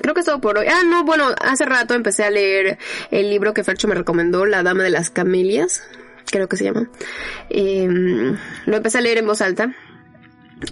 Creo 0.00 0.14
que 0.14 0.20
es 0.20 0.26
todo 0.26 0.40
por 0.40 0.58
hoy. 0.58 0.66
Ah, 0.68 0.82
no, 0.84 1.04
bueno, 1.04 1.28
hace 1.40 1.64
rato 1.64 1.94
empecé 1.94 2.24
a 2.24 2.30
leer 2.30 2.78
el 3.10 3.30
libro 3.30 3.54
que 3.54 3.64
Fercho 3.64 3.88
me 3.88 3.94
recomendó, 3.94 4.46
La 4.46 4.62
Dama 4.62 4.82
de 4.82 4.90
las 4.90 5.10
Camelias, 5.10 5.82
creo 6.30 6.48
que 6.48 6.56
se 6.56 6.64
llama. 6.64 6.88
Eh, 7.50 7.88
lo 8.66 8.76
empecé 8.76 8.98
a 8.98 9.00
leer 9.00 9.18
en 9.18 9.26
voz 9.26 9.40
alta 9.40 9.74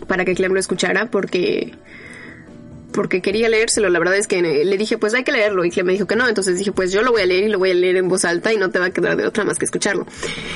para 0.07 0.25
que 0.25 0.35
Clem 0.35 0.53
lo 0.53 0.61
escuchara 0.61 1.07
porque 1.11 1.75
porque 2.93 3.23
quería 3.23 3.49
leérselo. 3.49 3.89
La 3.89 3.99
verdad 3.99 4.17
es 4.17 4.27
que 4.27 4.43
le 4.43 4.79
dije, 4.79 4.99
pues 4.99 5.15
hay 5.15 5.25
que 5.25 5.33
leerlo. 5.33 5.65
Y 5.65 5.71
Clem 5.71 5.87
me 5.87 5.93
dijo 5.93 6.07
que 6.07 6.17
no. 6.17 6.29
Entonces 6.29 6.59
dije, 6.59 6.73
pues 6.73 6.93
yo 6.93 7.03
lo 7.03 7.13
voy 7.13 7.23
a 7.23 7.27
leer 7.27 7.45
y 7.45 7.49
lo 7.49 7.59
voy 7.59 7.71
a 7.71 7.75
leer 7.75 7.97
en 7.97 8.09
voz 8.09 8.25
alta 8.25 8.53
y 8.53 8.57
no 8.57 8.71
te 8.71 8.79
va 8.79 8.87
a 8.87 8.91
quedar 8.91 9.17
de 9.17 9.27
otra 9.27 9.45
más 9.45 9.59
que 9.59 9.65
escucharlo. 9.65 10.07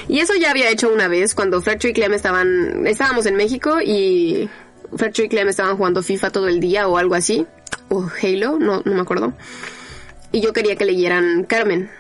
Y 0.09 0.21
eso 0.21 0.35
ya 0.35 0.51
había 0.51 0.71
hecho 0.71 0.93
una 0.93 1.09
vez 1.09 1.35
cuando 1.35 1.61
Fercho 1.61 1.89
y 1.89 1.93
Clem 1.93 2.13
estaban, 2.13 2.87
estábamos 2.87 3.27
en 3.27 3.37
México 3.37 3.81
y 3.81 4.49
Fercho 4.97 5.23
y 5.23 5.29
Clem 5.29 5.49
estaban 5.49 5.77
jugando 5.77 6.03
FIFA 6.03 6.31
todo 6.31 6.49
el 6.49 6.61
día 6.61 6.89
o 6.89 6.99
algo 6.99 7.15
así. 7.15 7.47
O 7.89 8.09
Halo, 8.23 8.59
no, 8.59 8.83
no 8.85 8.95
me 8.95 9.01
acuerdo. 9.01 9.35
Y 10.33 10.41
yo 10.41 10.53
quería 10.53 10.77
que 10.77 10.85
leyeran 10.85 11.45
Carmen, 11.45 11.91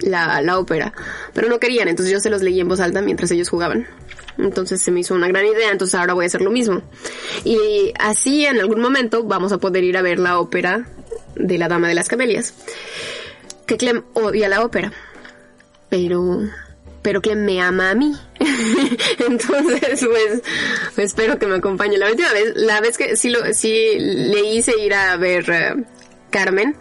la, 0.00 0.40
la 0.42 0.58
ópera. 0.58 0.92
Pero 1.34 1.48
no 1.48 1.58
querían, 1.58 1.88
entonces 1.88 2.12
yo 2.12 2.20
se 2.20 2.30
los 2.30 2.42
leí 2.42 2.60
en 2.60 2.68
voz 2.68 2.80
alta 2.80 3.02
mientras 3.02 3.30
ellos 3.30 3.48
jugaban. 3.48 3.86
Entonces 4.38 4.80
se 4.80 4.90
me 4.90 5.00
hizo 5.00 5.14
una 5.14 5.28
gran 5.28 5.44
idea, 5.44 5.70
entonces 5.70 5.98
ahora 5.98 6.14
voy 6.14 6.24
a 6.24 6.28
hacer 6.28 6.42
lo 6.42 6.50
mismo. 6.50 6.82
Y 7.44 7.92
así 7.98 8.46
en 8.46 8.60
algún 8.60 8.80
momento 8.80 9.24
vamos 9.24 9.52
a 9.52 9.58
poder 9.58 9.84
ir 9.84 9.96
a 9.96 10.02
ver 10.02 10.18
la 10.18 10.38
ópera 10.38 10.88
de 11.34 11.58
la 11.58 11.68
Dama 11.68 11.88
de 11.88 11.94
las 11.94 12.08
Camelias. 12.08 12.54
Que 13.66 13.76
Clem 13.76 14.02
odia 14.14 14.48
la 14.48 14.64
ópera. 14.64 14.92
Pero 15.88 16.42
pero 17.02 17.20
Clem 17.20 17.44
me 17.44 17.60
ama 17.60 17.90
a 17.90 17.94
mí. 17.94 18.12
Entonces, 19.18 20.06
pues, 20.06 20.42
espero 20.96 21.38
que 21.38 21.46
me 21.46 21.56
acompañe. 21.56 21.96
La 21.96 22.10
última 22.10 22.32
vez, 22.32 22.52
la 22.54 22.80
vez 22.80 22.98
que 22.98 23.16
sí 23.16 23.30
lo, 23.30 23.40
sí 23.54 23.96
le 23.98 24.40
hice 24.42 24.72
ir 24.78 24.94
a 24.94 25.16
ver 25.16 25.48
eh, 25.50 25.74
Carmen, 26.30 26.76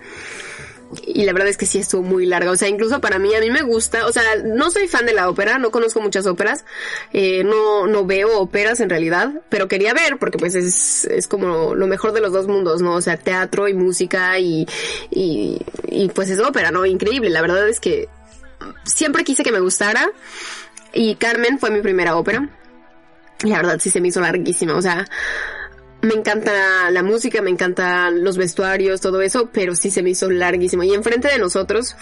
y 1.05 1.25
la 1.25 1.33
verdad 1.33 1.49
es 1.49 1.57
que 1.57 1.65
sí 1.65 1.79
estuvo 1.79 2.03
muy 2.03 2.25
larga. 2.25 2.51
O 2.51 2.55
sea, 2.55 2.67
incluso 2.67 3.01
para 3.01 3.19
mí, 3.19 3.33
a 3.33 3.39
mí 3.39 3.49
me 3.49 3.61
gusta, 3.61 4.05
o 4.05 4.11
sea, 4.11 4.23
no 4.43 4.71
soy 4.71 4.87
fan 4.87 5.05
de 5.05 5.13
la 5.13 5.29
ópera, 5.29 5.57
no 5.57 5.71
conozco 5.71 5.99
muchas 6.01 6.25
óperas, 6.27 6.65
eh, 7.13 7.43
no, 7.43 7.87
no 7.87 8.05
veo 8.05 8.39
óperas 8.39 8.79
en 8.79 8.89
realidad, 8.89 9.41
pero 9.49 9.67
quería 9.67 9.93
ver 9.93 10.17
porque 10.17 10.37
pues 10.37 10.55
es, 10.55 11.05
es 11.05 11.27
como 11.27 11.75
lo 11.75 11.87
mejor 11.87 12.13
de 12.13 12.21
los 12.21 12.31
dos 12.31 12.47
mundos, 12.47 12.81
¿no? 12.81 12.95
O 12.95 13.01
sea, 13.01 13.17
teatro 13.17 13.67
y 13.67 13.73
música 13.73 14.39
y, 14.39 14.67
y, 15.09 15.59
y 15.87 16.09
pues 16.09 16.29
es 16.29 16.39
ópera, 16.39 16.71
¿no? 16.71 16.85
Increíble. 16.85 17.29
La 17.29 17.41
verdad 17.41 17.67
es 17.67 17.79
que 17.79 18.07
siempre 18.83 19.23
quise 19.23 19.43
que 19.43 19.51
me 19.51 19.59
gustara 19.59 20.09
y 20.93 21.15
Carmen 21.15 21.59
fue 21.59 21.71
mi 21.71 21.81
primera 21.81 22.15
ópera. 22.15 22.49
Y 23.43 23.49
la 23.49 23.57
verdad 23.57 23.77
sí 23.79 23.91
se 23.91 24.01
me 24.01 24.07
hizo 24.07 24.19
larguísima, 24.19 24.75
o 24.75 24.81
sea, 24.81 25.07
me 26.01 26.13
encanta 26.13 26.91
la 26.91 27.01
música, 27.01 27.41
me 27.41 27.49
encantan 27.49 28.23
los 28.23 28.37
vestuarios, 28.37 29.01
todo 29.01 29.21
eso, 29.21 29.49
pero 29.51 29.75
sí 29.75 29.89
se 29.89 30.03
me 30.03 30.11
hizo 30.11 30.29
larguísimo. 30.29 30.83
Y 30.83 30.93
enfrente 30.93 31.27
de 31.27 31.39
nosotros 31.39 31.95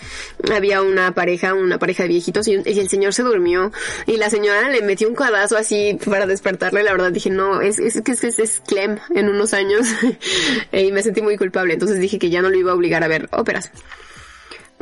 había 0.53 0.81
una 0.81 1.13
pareja, 1.13 1.53
una 1.53 1.79
pareja 1.79 2.03
de 2.03 2.09
viejitos, 2.09 2.47
y, 2.47 2.53
el 2.53 2.89
señor 2.89 3.13
se 3.13 3.23
durmió, 3.23 3.71
y 4.05 4.17
la 4.17 4.29
señora 4.29 4.69
le 4.69 4.81
metió 4.81 5.07
un 5.07 5.15
cadazo 5.15 5.57
así 5.57 5.97
para 6.05 6.27
despertarle. 6.27 6.83
La 6.83 6.91
verdad 6.91 7.11
dije, 7.11 7.29
no, 7.29 7.61
es, 7.61 7.79
es, 7.79 7.95
es, 7.95 8.23
es, 8.23 8.39
es 8.39 8.61
Clem 8.67 8.99
en 9.13 9.29
unos 9.29 9.53
años, 9.53 9.87
y 10.73 10.91
me 10.91 11.01
sentí 11.01 11.21
muy 11.21 11.37
culpable. 11.37 11.73
Entonces 11.73 11.99
dije 11.99 12.19
que 12.19 12.29
ya 12.29 12.41
no 12.41 12.49
lo 12.49 12.57
iba 12.57 12.71
a 12.71 12.75
obligar 12.75 13.03
a 13.03 13.07
ver 13.07 13.29
óperas. 13.31 13.71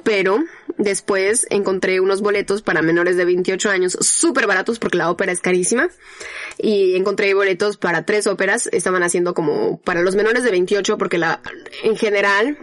Pero 0.03 0.43
después 0.77 1.45
encontré 1.49 1.99
unos 1.99 2.21
boletos 2.21 2.61
para 2.61 2.81
menores 2.81 3.15
de 3.15 3.25
28 3.25 3.69
años 3.69 3.97
súper 4.01 4.47
baratos 4.47 4.79
porque 4.79 4.97
la 4.97 5.09
ópera 5.09 5.31
es 5.31 5.39
carísima 5.39 5.87
y 6.57 6.95
encontré 6.95 7.33
boletos 7.33 7.77
para 7.77 8.05
tres 8.05 8.27
óperas. 8.27 8.67
Estaban 8.71 9.03
haciendo 9.03 9.33
como 9.33 9.79
para 9.79 10.01
los 10.01 10.15
menores 10.15 10.43
de 10.43 10.51
28 10.51 10.97
porque 10.97 11.17
la, 11.17 11.41
en 11.83 11.95
general, 11.95 12.57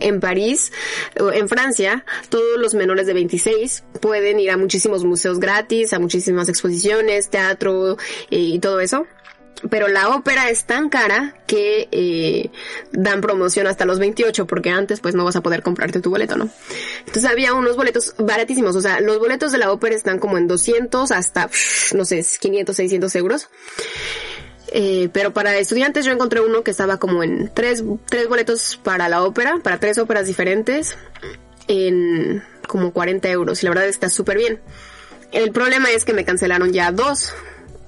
en 0.00 0.20
París, 0.20 0.72
en 1.16 1.48
Francia, 1.48 2.04
todos 2.28 2.58
los 2.58 2.74
menores 2.74 3.06
de 3.06 3.14
26 3.14 3.84
pueden 4.00 4.40
ir 4.40 4.50
a 4.50 4.56
muchísimos 4.56 5.04
museos 5.04 5.40
gratis, 5.40 5.92
a 5.92 5.98
muchísimas 5.98 6.48
exposiciones, 6.48 7.30
teatro 7.30 7.96
y 8.30 8.58
todo 8.60 8.80
eso 8.80 9.06
pero 9.70 9.88
la 9.88 10.10
ópera 10.10 10.50
es 10.50 10.64
tan 10.64 10.88
cara 10.88 11.34
que 11.46 11.88
eh, 11.90 12.50
dan 12.92 13.20
promoción 13.20 13.66
hasta 13.66 13.84
los 13.84 13.98
28 13.98 14.46
porque 14.46 14.70
antes 14.70 15.00
pues 15.00 15.14
no 15.14 15.24
vas 15.24 15.36
a 15.36 15.42
poder 15.42 15.62
comprarte 15.62 16.00
tu 16.00 16.10
boleto, 16.10 16.36
¿no? 16.36 16.48
Entonces 17.00 17.24
había 17.24 17.54
unos 17.54 17.76
boletos 17.76 18.14
baratísimos, 18.18 18.76
o 18.76 18.80
sea, 18.80 19.00
los 19.00 19.18
boletos 19.18 19.52
de 19.52 19.58
la 19.58 19.72
ópera 19.72 19.94
están 19.94 20.18
como 20.18 20.38
en 20.38 20.46
200 20.46 21.10
hasta, 21.10 21.50
no 21.94 22.04
sé, 22.04 22.24
500, 22.40 22.76
600 22.76 23.16
euros. 23.16 23.48
Eh, 24.70 25.08
pero 25.12 25.32
para 25.32 25.56
estudiantes 25.56 26.04
yo 26.04 26.12
encontré 26.12 26.40
uno 26.40 26.62
que 26.62 26.70
estaba 26.70 26.98
como 26.98 27.22
en 27.22 27.50
tres, 27.52 27.82
tres 28.08 28.28
boletos 28.28 28.78
para 28.82 29.08
la 29.08 29.22
ópera, 29.22 29.58
para 29.62 29.80
tres 29.80 29.96
óperas 29.96 30.26
diferentes, 30.26 30.96
en 31.68 32.44
como 32.66 32.92
40 32.92 33.28
euros 33.30 33.62
y 33.62 33.66
la 33.66 33.70
verdad 33.70 33.88
está 33.88 34.10
súper 34.10 34.36
bien. 34.36 34.60
El 35.32 35.52
problema 35.52 35.90
es 35.90 36.04
que 36.04 36.12
me 36.12 36.24
cancelaron 36.24 36.72
ya 36.72 36.92
dos 36.92 37.32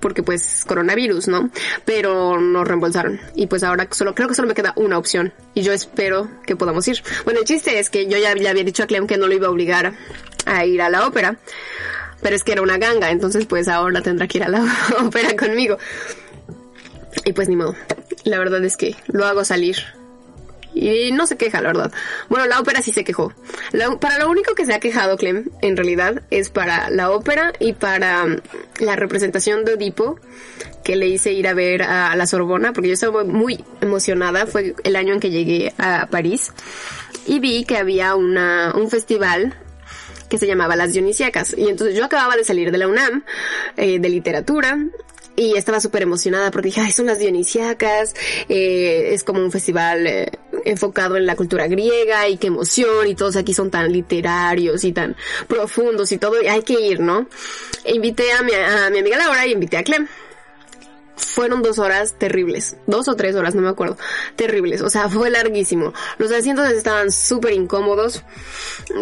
porque 0.00 0.22
pues 0.22 0.64
coronavirus, 0.66 1.28
¿no? 1.28 1.50
Pero 1.84 2.40
nos 2.40 2.66
reembolsaron. 2.66 3.20
Y 3.34 3.46
pues 3.46 3.62
ahora 3.62 3.88
solo, 3.90 4.14
creo 4.14 4.28
que 4.28 4.34
solo 4.34 4.48
me 4.48 4.54
queda 4.54 4.72
una 4.76 4.98
opción. 4.98 5.32
Y 5.54 5.62
yo 5.62 5.72
espero 5.72 6.28
que 6.46 6.56
podamos 6.56 6.86
ir. 6.88 7.02
Bueno, 7.24 7.40
el 7.40 7.46
chiste 7.46 7.78
es 7.78 7.90
que 7.90 8.06
yo 8.06 8.18
ya 8.18 8.34
le 8.34 8.48
había 8.48 8.64
dicho 8.64 8.82
a 8.82 8.86
Clem 8.86 9.06
que 9.06 9.16
no 9.16 9.26
lo 9.26 9.34
iba 9.34 9.46
a 9.46 9.50
obligar 9.50 9.94
a 10.46 10.64
ir 10.64 10.82
a 10.82 10.90
la 10.90 11.06
ópera. 11.06 11.36
Pero 12.22 12.36
es 12.36 12.44
que 12.44 12.52
era 12.52 12.62
una 12.62 12.76
ganga, 12.76 13.10
entonces 13.10 13.46
pues 13.46 13.68
ahora 13.68 14.02
tendrá 14.02 14.26
que 14.26 14.38
ir 14.38 14.44
a 14.44 14.48
la 14.48 14.64
ópera 15.04 15.34
conmigo. 15.36 15.78
Y 17.24 17.32
pues 17.32 17.48
ni 17.48 17.56
modo. 17.56 17.74
La 18.24 18.38
verdad 18.38 18.62
es 18.64 18.76
que 18.76 18.96
lo 19.06 19.26
hago 19.26 19.44
salir 19.44 19.76
y 20.74 21.12
no 21.12 21.26
se 21.26 21.36
queja, 21.36 21.60
la 21.60 21.68
verdad. 21.68 21.92
Bueno, 22.28 22.46
la 22.46 22.60
ópera 22.60 22.82
sí 22.82 22.92
se 22.92 23.04
quejó. 23.04 23.32
para 24.00 24.18
lo 24.18 24.30
único 24.30 24.54
que 24.54 24.66
se 24.66 24.74
ha 24.74 24.80
quejado 24.80 25.16
Clem, 25.16 25.46
en 25.62 25.76
realidad, 25.76 26.22
es 26.30 26.50
para 26.50 26.90
la 26.90 27.10
ópera 27.10 27.52
y 27.58 27.72
para 27.72 28.24
mm, 28.26 28.40
la 28.80 28.96
representación 28.96 29.64
de 29.64 29.74
Edipo 29.74 30.18
que 30.84 30.96
le 30.96 31.08
hice 31.08 31.32
ir 31.32 31.46
a 31.46 31.54
ver 31.54 31.82
a, 31.82 32.14
la 32.16 32.26
Sorbona, 32.26 32.72
porque 32.72 32.88
yo 32.88 32.94
estaba 32.94 33.24
muy 33.24 33.64
emocionada. 33.80 34.46
Fue 34.46 34.74
el 34.82 34.96
año 34.96 35.14
en 35.14 35.20
que 35.20 35.30
llegué 35.30 35.74
a 35.78 36.06
París 36.06 36.52
y 37.26 37.38
vi 37.38 37.64
que 37.64 37.76
había 37.76 38.14
una, 38.14 38.72
un 38.74 38.90
festival 38.90 39.54
que 40.28 40.38
se 40.38 40.46
llamaba 40.46 40.76
Las 40.76 40.92
Dionisíacas. 40.92 41.54
Y 41.56 41.68
entonces 41.68 41.96
yo 41.96 42.04
acababa 42.04 42.36
de 42.36 42.44
salir 42.44 42.70
de 42.70 42.78
la 42.78 42.88
UNAM, 42.88 43.24
eh, 43.76 43.98
de 43.98 44.08
literatura, 44.08 44.78
y 45.40 45.56
estaba 45.56 45.80
súper 45.80 46.02
emocionada 46.02 46.50
porque 46.50 46.66
dije, 46.66 46.82
ay, 46.82 46.92
son 46.92 47.06
las 47.06 47.18
Dionisiacas, 47.18 48.14
eh, 48.50 49.10
es 49.12 49.24
como 49.24 49.40
un 49.40 49.50
festival 49.50 50.06
eh, 50.06 50.30
enfocado 50.66 51.16
en 51.16 51.24
la 51.24 51.34
cultura 51.34 51.66
griega 51.66 52.28
y 52.28 52.36
qué 52.36 52.48
emoción 52.48 53.06
y 53.06 53.14
todos 53.14 53.36
aquí 53.36 53.54
son 53.54 53.70
tan 53.70 53.90
literarios 53.90 54.84
y 54.84 54.92
tan 54.92 55.16
profundos 55.48 56.12
y 56.12 56.18
todo, 56.18 56.42
y 56.42 56.46
hay 56.46 56.62
que 56.62 56.74
ir, 56.74 57.00
¿no? 57.00 57.26
Invité 57.86 58.30
a 58.32 58.42
mi, 58.42 58.52
a 58.52 58.90
mi 58.90 58.98
amiga 58.98 59.16
Laura 59.16 59.46
y 59.46 59.52
invité 59.52 59.78
a 59.78 59.82
Clem 59.82 60.06
fueron 61.16 61.62
dos 61.62 61.78
horas 61.78 62.14
terribles, 62.18 62.76
dos 62.86 63.08
o 63.08 63.14
tres 63.14 63.34
horas, 63.36 63.54
no 63.54 63.62
me 63.62 63.68
acuerdo, 63.68 63.96
terribles, 64.36 64.80
o 64.80 64.90
sea, 64.90 65.08
fue 65.08 65.30
larguísimo. 65.30 65.92
Los 66.18 66.32
asientos 66.32 66.68
estaban 66.70 67.10
súper 67.12 67.52
incómodos, 67.52 68.24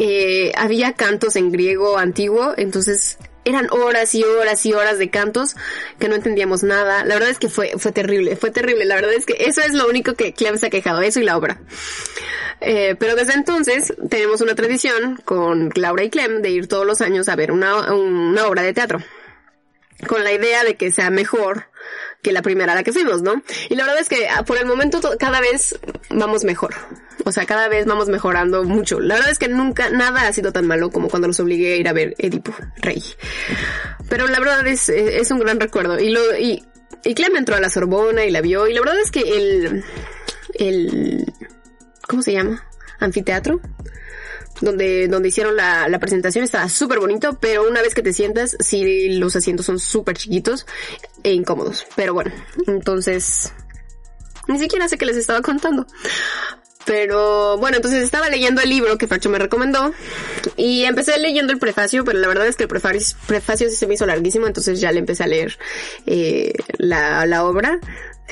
eh, 0.00 0.52
había 0.56 0.92
cantos 0.92 1.36
en 1.36 1.50
griego 1.50 1.96
antiguo, 1.96 2.54
entonces 2.56 3.18
eran 3.48 3.68
horas 3.70 4.14
y 4.14 4.24
horas 4.24 4.64
y 4.66 4.72
horas 4.72 4.98
de 4.98 5.10
cantos 5.10 5.56
que 5.98 6.08
no 6.08 6.14
entendíamos 6.14 6.62
nada. 6.62 7.04
La 7.04 7.14
verdad 7.14 7.30
es 7.30 7.38
que 7.38 7.48
fue, 7.48 7.72
fue 7.78 7.92
terrible, 7.92 8.36
fue 8.36 8.50
terrible. 8.50 8.84
La 8.84 8.96
verdad 8.96 9.12
es 9.12 9.26
que 9.26 9.36
eso 9.38 9.60
es 9.62 9.74
lo 9.74 9.88
único 9.88 10.14
que 10.14 10.32
Clem 10.32 10.58
se 10.58 10.66
ha 10.66 10.70
quejado, 10.70 11.00
eso 11.00 11.20
y 11.20 11.24
la 11.24 11.36
obra. 11.36 11.60
Eh, 12.60 12.96
pero 12.98 13.14
desde 13.14 13.34
entonces 13.34 13.94
tenemos 14.10 14.40
una 14.40 14.54
tradición 14.54 15.20
con 15.24 15.70
Laura 15.74 16.04
y 16.04 16.10
Clem 16.10 16.42
de 16.42 16.50
ir 16.50 16.66
todos 16.66 16.86
los 16.86 17.00
años 17.00 17.28
a 17.28 17.36
ver 17.36 17.52
una, 17.52 17.92
una 17.92 18.46
obra 18.46 18.62
de 18.62 18.74
teatro. 18.74 19.02
Con 20.06 20.22
la 20.22 20.32
idea 20.32 20.62
de 20.62 20.76
que 20.76 20.92
sea 20.92 21.10
mejor 21.10 21.66
que 22.22 22.32
la 22.32 22.42
primera 22.42 22.72
a 22.72 22.76
la 22.76 22.82
que 22.82 22.92
fuimos, 22.92 23.22
¿no? 23.22 23.42
Y 23.68 23.74
la 23.74 23.84
verdad 23.84 24.00
es 24.00 24.08
que 24.08 24.28
ah, 24.28 24.44
por 24.44 24.58
el 24.58 24.66
momento 24.66 25.00
cada 25.18 25.40
vez 25.40 25.78
vamos 26.10 26.44
mejor. 26.44 26.74
O 27.28 27.32
sea, 27.32 27.44
cada 27.44 27.68
vez 27.68 27.84
vamos 27.84 28.08
mejorando 28.08 28.64
mucho. 28.64 29.00
La 29.00 29.16
verdad 29.16 29.30
es 29.30 29.38
que 29.38 29.48
nunca, 29.48 29.90
nada 29.90 30.26
ha 30.26 30.32
sido 30.32 30.50
tan 30.50 30.66
malo 30.66 30.90
como 30.90 31.08
cuando 31.08 31.28
los 31.28 31.38
obligué 31.40 31.74
a 31.74 31.76
ir 31.76 31.86
a 31.86 31.92
ver 31.92 32.14
Edipo, 32.16 32.54
Rey. 32.78 33.04
Pero 34.08 34.26
la 34.26 34.38
verdad 34.40 34.66
es, 34.66 34.88
es 34.88 35.30
un 35.30 35.38
gran 35.38 35.60
recuerdo. 35.60 35.98
Y 35.98 36.08
lo, 36.08 36.20
y, 36.38 36.64
y 37.04 37.14
Clem 37.14 37.36
entró 37.36 37.56
a 37.56 37.60
la 37.60 37.68
Sorbona 37.68 38.24
y 38.24 38.30
la 38.30 38.40
vio. 38.40 38.66
Y 38.66 38.72
la 38.72 38.80
verdad 38.80 38.98
es 38.98 39.10
que 39.10 39.20
el, 39.20 39.84
el, 40.54 41.32
¿cómo 42.08 42.22
se 42.22 42.32
llama? 42.32 42.66
Anfiteatro 42.98 43.60
donde, 44.60 45.08
donde 45.08 45.28
hicieron 45.28 45.54
la, 45.54 45.88
la 45.88 45.98
presentación 45.98 46.44
estaba 46.44 46.68
súper 46.68 46.98
bonito, 46.98 47.38
pero 47.40 47.68
una 47.68 47.82
vez 47.82 47.94
que 47.94 48.02
te 48.02 48.12
sientas, 48.12 48.56
sí 48.60 49.10
los 49.18 49.36
asientos 49.36 49.66
son 49.66 49.78
súper 49.78 50.16
chiquitos 50.16 50.66
e 51.22 51.32
incómodos. 51.32 51.86
Pero 51.94 52.14
bueno, 52.14 52.32
entonces, 52.66 53.52
ni 54.48 54.58
siquiera 54.58 54.88
sé 54.88 54.98
qué 54.98 55.06
les 55.06 55.16
estaba 55.16 55.42
contando. 55.42 55.86
Pero 56.88 57.58
bueno, 57.58 57.76
entonces 57.76 58.02
estaba 58.02 58.30
leyendo 58.30 58.62
el 58.62 58.70
libro 58.70 58.96
que 58.96 59.06
Facho 59.06 59.28
me 59.28 59.38
recomendó 59.38 59.92
y 60.56 60.84
empecé 60.84 61.18
leyendo 61.18 61.52
el 61.52 61.58
prefacio, 61.58 62.02
pero 62.02 62.18
la 62.18 62.26
verdad 62.28 62.46
es 62.46 62.56
que 62.56 62.62
el 62.62 62.68
prefacio, 62.70 63.14
prefacio 63.26 63.68
sí 63.68 63.76
se 63.76 63.86
me 63.86 63.92
hizo 63.92 64.06
larguísimo, 64.06 64.46
entonces 64.46 64.80
ya 64.80 64.90
le 64.90 64.98
empecé 64.98 65.22
a 65.22 65.26
leer 65.26 65.58
eh, 66.06 66.54
la, 66.78 67.26
la 67.26 67.44
obra 67.44 67.78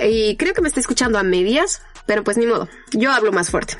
y 0.02 0.36
creo 0.36 0.54
que 0.54 0.62
me 0.62 0.68
está 0.68 0.80
escuchando 0.80 1.18
a 1.18 1.22
medias, 1.22 1.82
pero 2.06 2.24
pues 2.24 2.38
ni 2.38 2.46
modo, 2.46 2.66
yo 2.92 3.12
hablo 3.12 3.30
más 3.30 3.50
fuerte. 3.50 3.76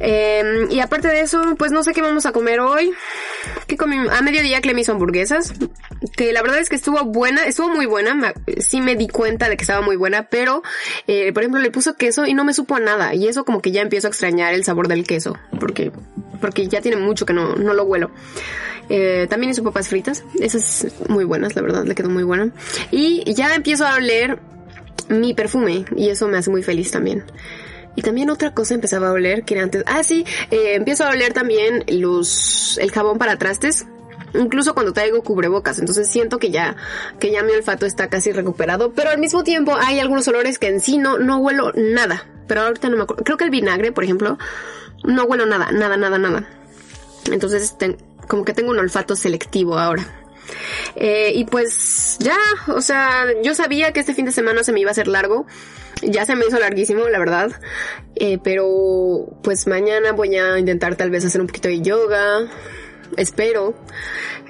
Eh, 0.00 0.66
y 0.70 0.80
aparte 0.80 1.08
de 1.08 1.20
eso, 1.20 1.54
pues 1.56 1.72
no 1.72 1.82
sé 1.82 1.92
qué 1.92 2.02
vamos 2.02 2.26
a 2.26 2.32
comer 2.32 2.60
hoy. 2.60 2.92
¿Qué 3.66 3.76
comí? 3.76 3.96
A 4.10 4.22
mediodía 4.22 4.60
Clem 4.60 4.78
hizo 4.78 4.92
hamburguesas. 4.92 5.52
Que 6.16 6.32
la 6.32 6.42
verdad 6.42 6.58
es 6.58 6.68
que 6.68 6.76
estuvo 6.76 7.02
buena, 7.04 7.46
estuvo 7.46 7.68
muy 7.68 7.86
buena. 7.86 8.34
Sí 8.58 8.80
me 8.80 8.96
di 8.96 9.08
cuenta 9.08 9.48
de 9.48 9.56
que 9.56 9.62
estaba 9.62 9.82
muy 9.82 9.96
buena, 9.96 10.28
pero, 10.28 10.62
eh, 11.06 11.32
por 11.32 11.42
ejemplo, 11.42 11.60
le 11.60 11.70
puso 11.70 11.96
queso 11.96 12.26
y 12.26 12.34
no 12.34 12.44
me 12.44 12.54
supo 12.54 12.76
a 12.76 12.80
nada. 12.80 13.14
Y 13.14 13.26
eso 13.28 13.44
como 13.44 13.60
que 13.60 13.72
ya 13.72 13.82
empiezo 13.82 14.06
a 14.06 14.10
extrañar 14.10 14.54
el 14.54 14.64
sabor 14.64 14.88
del 14.88 15.06
queso. 15.06 15.36
Porque, 15.58 15.92
porque 16.40 16.68
ya 16.68 16.80
tiene 16.80 16.96
mucho 16.96 17.26
que 17.26 17.32
no, 17.32 17.54
no 17.54 17.74
lo 17.74 17.84
huelo. 17.84 18.10
Eh, 18.88 19.26
también 19.30 19.50
hizo 19.50 19.62
papas 19.62 19.88
fritas. 19.88 20.24
Esas 20.40 20.86
muy 21.08 21.24
buenas, 21.24 21.56
la 21.56 21.62
verdad, 21.62 21.84
le 21.84 21.94
quedó 21.94 22.10
muy 22.10 22.22
buena. 22.22 22.50
Y 22.90 23.32
ya 23.34 23.54
empiezo 23.54 23.86
a 23.86 23.96
oler 23.96 24.38
mi 25.08 25.34
perfume. 25.34 25.84
Y 25.96 26.10
eso 26.10 26.28
me 26.28 26.38
hace 26.38 26.50
muy 26.50 26.62
feliz 26.62 26.90
también. 26.90 27.24
Y 27.96 28.02
también 28.02 28.30
otra 28.30 28.52
cosa 28.52 28.74
empezaba 28.74 29.08
a 29.08 29.12
oler 29.12 29.44
que 29.44 29.54
era 29.54 29.62
antes. 29.62 29.84
Ah, 29.86 30.02
sí, 30.02 30.24
eh, 30.50 30.74
empiezo 30.74 31.04
a 31.04 31.10
oler 31.10 31.32
también 31.32 31.84
los, 31.88 32.78
el 32.78 32.90
jabón 32.90 33.18
para 33.18 33.38
trastes. 33.38 33.86
Incluso 34.34 34.74
cuando 34.74 34.92
traigo 34.92 35.22
cubrebocas, 35.22 35.78
entonces 35.78 36.10
siento 36.10 36.38
que 36.38 36.50
ya, 36.50 36.74
que 37.20 37.30
ya 37.30 37.44
mi 37.44 37.52
olfato 37.52 37.86
está 37.86 38.08
casi 38.08 38.32
recuperado, 38.32 38.92
pero 38.92 39.10
al 39.10 39.18
mismo 39.18 39.44
tiempo 39.44 39.76
hay 39.78 40.00
algunos 40.00 40.26
olores 40.26 40.58
que 40.58 40.66
en 40.66 40.80
sí 40.80 40.98
no, 40.98 41.18
no 41.18 41.38
huelo 41.38 41.72
nada. 41.76 42.26
Pero 42.48 42.62
ahorita 42.62 42.88
no 42.88 42.96
me 42.96 43.04
acuerdo. 43.04 43.22
Creo 43.22 43.36
que 43.36 43.44
el 43.44 43.50
vinagre, 43.50 43.92
por 43.92 44.02
ejemplo, 44.02 44.38
no 45.04 45.24
huelo 45.24 45.46
nada, 45.46 45.70
nada, 45.70 45.96
nada, 45.96 46.18
nada. 46.18 46.48
Entonces, 47.30 47.76
como 48.28 48.44
que 48.44 48.52
tengo 48.52 48.70
un 48.70 48.78
olfato 48.78 49.14
selectivo 49.16 49.78
ahora. 49.78 50.04
Eh, 50.96 51.32
y 51.34 51.44
pues 51.44 52.16
ya, 52.20 52.36
o 52.68 52.80
sea, 52.80 53.26
yo 53.42 53.54
sabía 53.54 53.92
que 53.92 54.00
este 54.00 54.14
fin 54.14 54.26
de 54.26 54.32
semana 54.32 54.62
se 54.62 54.72
me 54.72 54.80
iba 54.80 54.90
a 54.90 54.92
hacer 54.92 55.08
largo. 55.08 55.46
Ya 56.06 56.26
se 56.26 56.34
me 56.36 56.46
hizo 56.46 56.58
larguísimo, 56.58 57.08
la 57.08 57.18
verdad. 57.18 57.52
Eh, 58.16 58.38
pero 58.42 59.26
pues 59.42 59.66
mañana 59.66 60.12
voy 60.12 60.36
a 60.36 60.58
intentar 60.58 60.96
tal 60.96 61.10
vez 61.10 61.24
hacer 61.24 61.40
un 61.40 61.46
poquito 61.46 61.68
de 61.68 61.80
yoga. 61.80 62.48
Espero. 63.16 63.74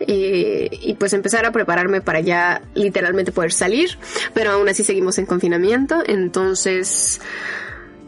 Eh, 0.00 0.68
y 0.70 0.94
pues 0.94 1.12
empezar 1.12 1.44
a 1.46 1.52
prepararme 1.52 2.00
para 2.00 2.20
ya 2.20 2.62
literalmente 2.74 3.32
poder 3.32 3.52
salir. 3.52 3.98
Pero 4.32 4.52
aún 4.52 4.68
así 4.68 4.84
seguimos 4.84 5.18
en 5.18 5.26
confinamiento. 5.26 6.02
Entonces 6.06 7.20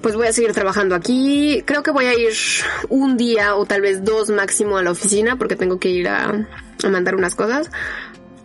pues 0.02 0.14
voy 0.14 0.28
a 0.28 0.32
seguir 0.32 0.52
trabajando 0.52 0.94
aquí. 0.94 1.62
Creo 1.66 1.82
que 1.82 1.90
voy 1.90 2.06
a 2.06 2.14
ir 2.14 2.32
un 2.90 3.16
día 3.16 3.56
o 3.56 3.64
tal 3.64 3.80
vez 3.80 4.04
dos 4.04 4.30
máximo 4.30 4.78
a 4.78 4.82
la 4.82 4.92
oficina 4.92 5.36
porque 5.36 5.56
tengo 5.56 5.80
que 5.80 5.88
ir 5.88 6.08
a, 6.08 6.46
a 6.84 6.88
mandar 6.88 7.16
unas 7.16 7.34
cosas. 7.34 7.70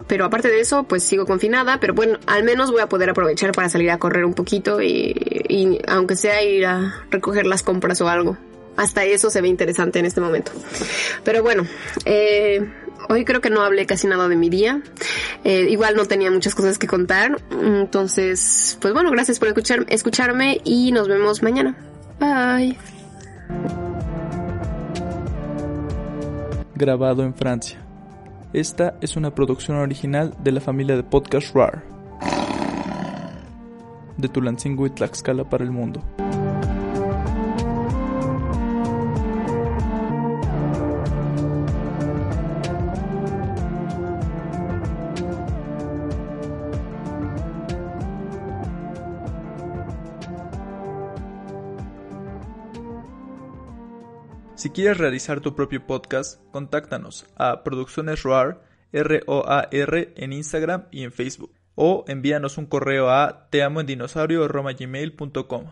Pero 0.08 0.25
aparte 0.25 0.50
de 0.50 0.60
eso, 0.60 0.84
pues 0.84 1.03
sigo 1.03 1.25
confinada, 1.25 1.79
pero 1.79 1.93
bueno, 1.93 2.20
al 2.27 2.43
menos 2.43 2.72
voy 2.72 2.81
a 2.81 2.88
poder 2.88 3.10
aprovechar 3.10 3.51
para 3.51 3.70
salir 3.70 3.91
a 3.91 3.98
correr 3.98 4.25
un 4.25 4.34
poquito 4.34 4.81
y, 4.81 5.15
y 5.48 5.79
aunque 5.88 6.15
sea 6.15 6.43
ir 6.43 6.65
a 6.65 7.05
recoger 7.10 7.46
las 7.46 7.63
compras 7.63 8.01
o 8.01 8.08
algo. 8.08 8.38
Hasta 8.77 9.03
eso 9.03 9.29
se 9.29 9.41
ve 9.41 9.48
interesante 9.48 10.00
en 10.00 10.05
este 10.05 10.22
momento. 10.22 10.51
Pero 11.24 11.43
bueno, 11.43 11.67
eh, 12.05 12.67
hoy 13.10 13.25
creo 13.25 13.41
que 13.41 13.50
no 13.50 13.62
hablé 13.62 13.86
casi 13.86 14.08
nada 14.08 14.27
de 14.27 14.36
mi 14.36 14.50
día. 14.50 14.81
Eh, 15.43 15.67
igual 15.70 15.96
no 15.96 16.05
tenía 16.05 16.31
muchas 16.31 16.55
cosas 16.55 16.77
que 16.77 16.88
contar. 16.88 17.38
Entonces, 17.51 18.77
pues 18.81 18.93
bueno, 18.93 19.12
gracias 19.12 19.39
por 19.39 19.50
escuchar, 19.50 19.86
escucharme 19.89 20.62
y 20.63 20.91
nos 20.91 21.08
vemos 21.08 21.43
mañana. 21.43 21.75
Bye. 22.20 22.77
Grabado 26.75 27.24
en 27.24 27.36
Francia. 27.36 27.80
Esta 28.53 28.96
es 29.00 29.15
una 29.15 29.34
producción 29.34 29.77
original 29.77 30.36
de 30.43 30.51
la 30.51 30.60
familia 30.60 30.98
de 30.98 31.03
podcast 31.03 31.55
RAR. 31.55 31.86
De 34.17 34.27
Tulancingo 34.27 34.86
y 34.86 34.89
Tlaxcala 34.89 35.50
para 35.50 35.63
el 35.63 35.72
mundo. 35.72 36.01
Quieres 54.73 54.97
realizar 54.97 55.41
tu 55.41 55.53
propio 55.55 55.86
podcast, 55.86 56.41
contáctanos 56.51 57.27
a 57.36 57.63
Producciones 57.63 58.23
ROAR, 58.23 58.63
R-O-A-R, 58.91 60.13
en 60.15 60.34
Instagram 60.34 60.88
y 60.91 61.03
en 61.03 61.12
Facebook. 61.12 61.53
O 61.75 62.03
envíanos 62.07 62.57
un 62.57 62.65
correo 62.65 63.10
a 63.10 63.47
teamoendinosaurio.gmail.com 63.49 65.71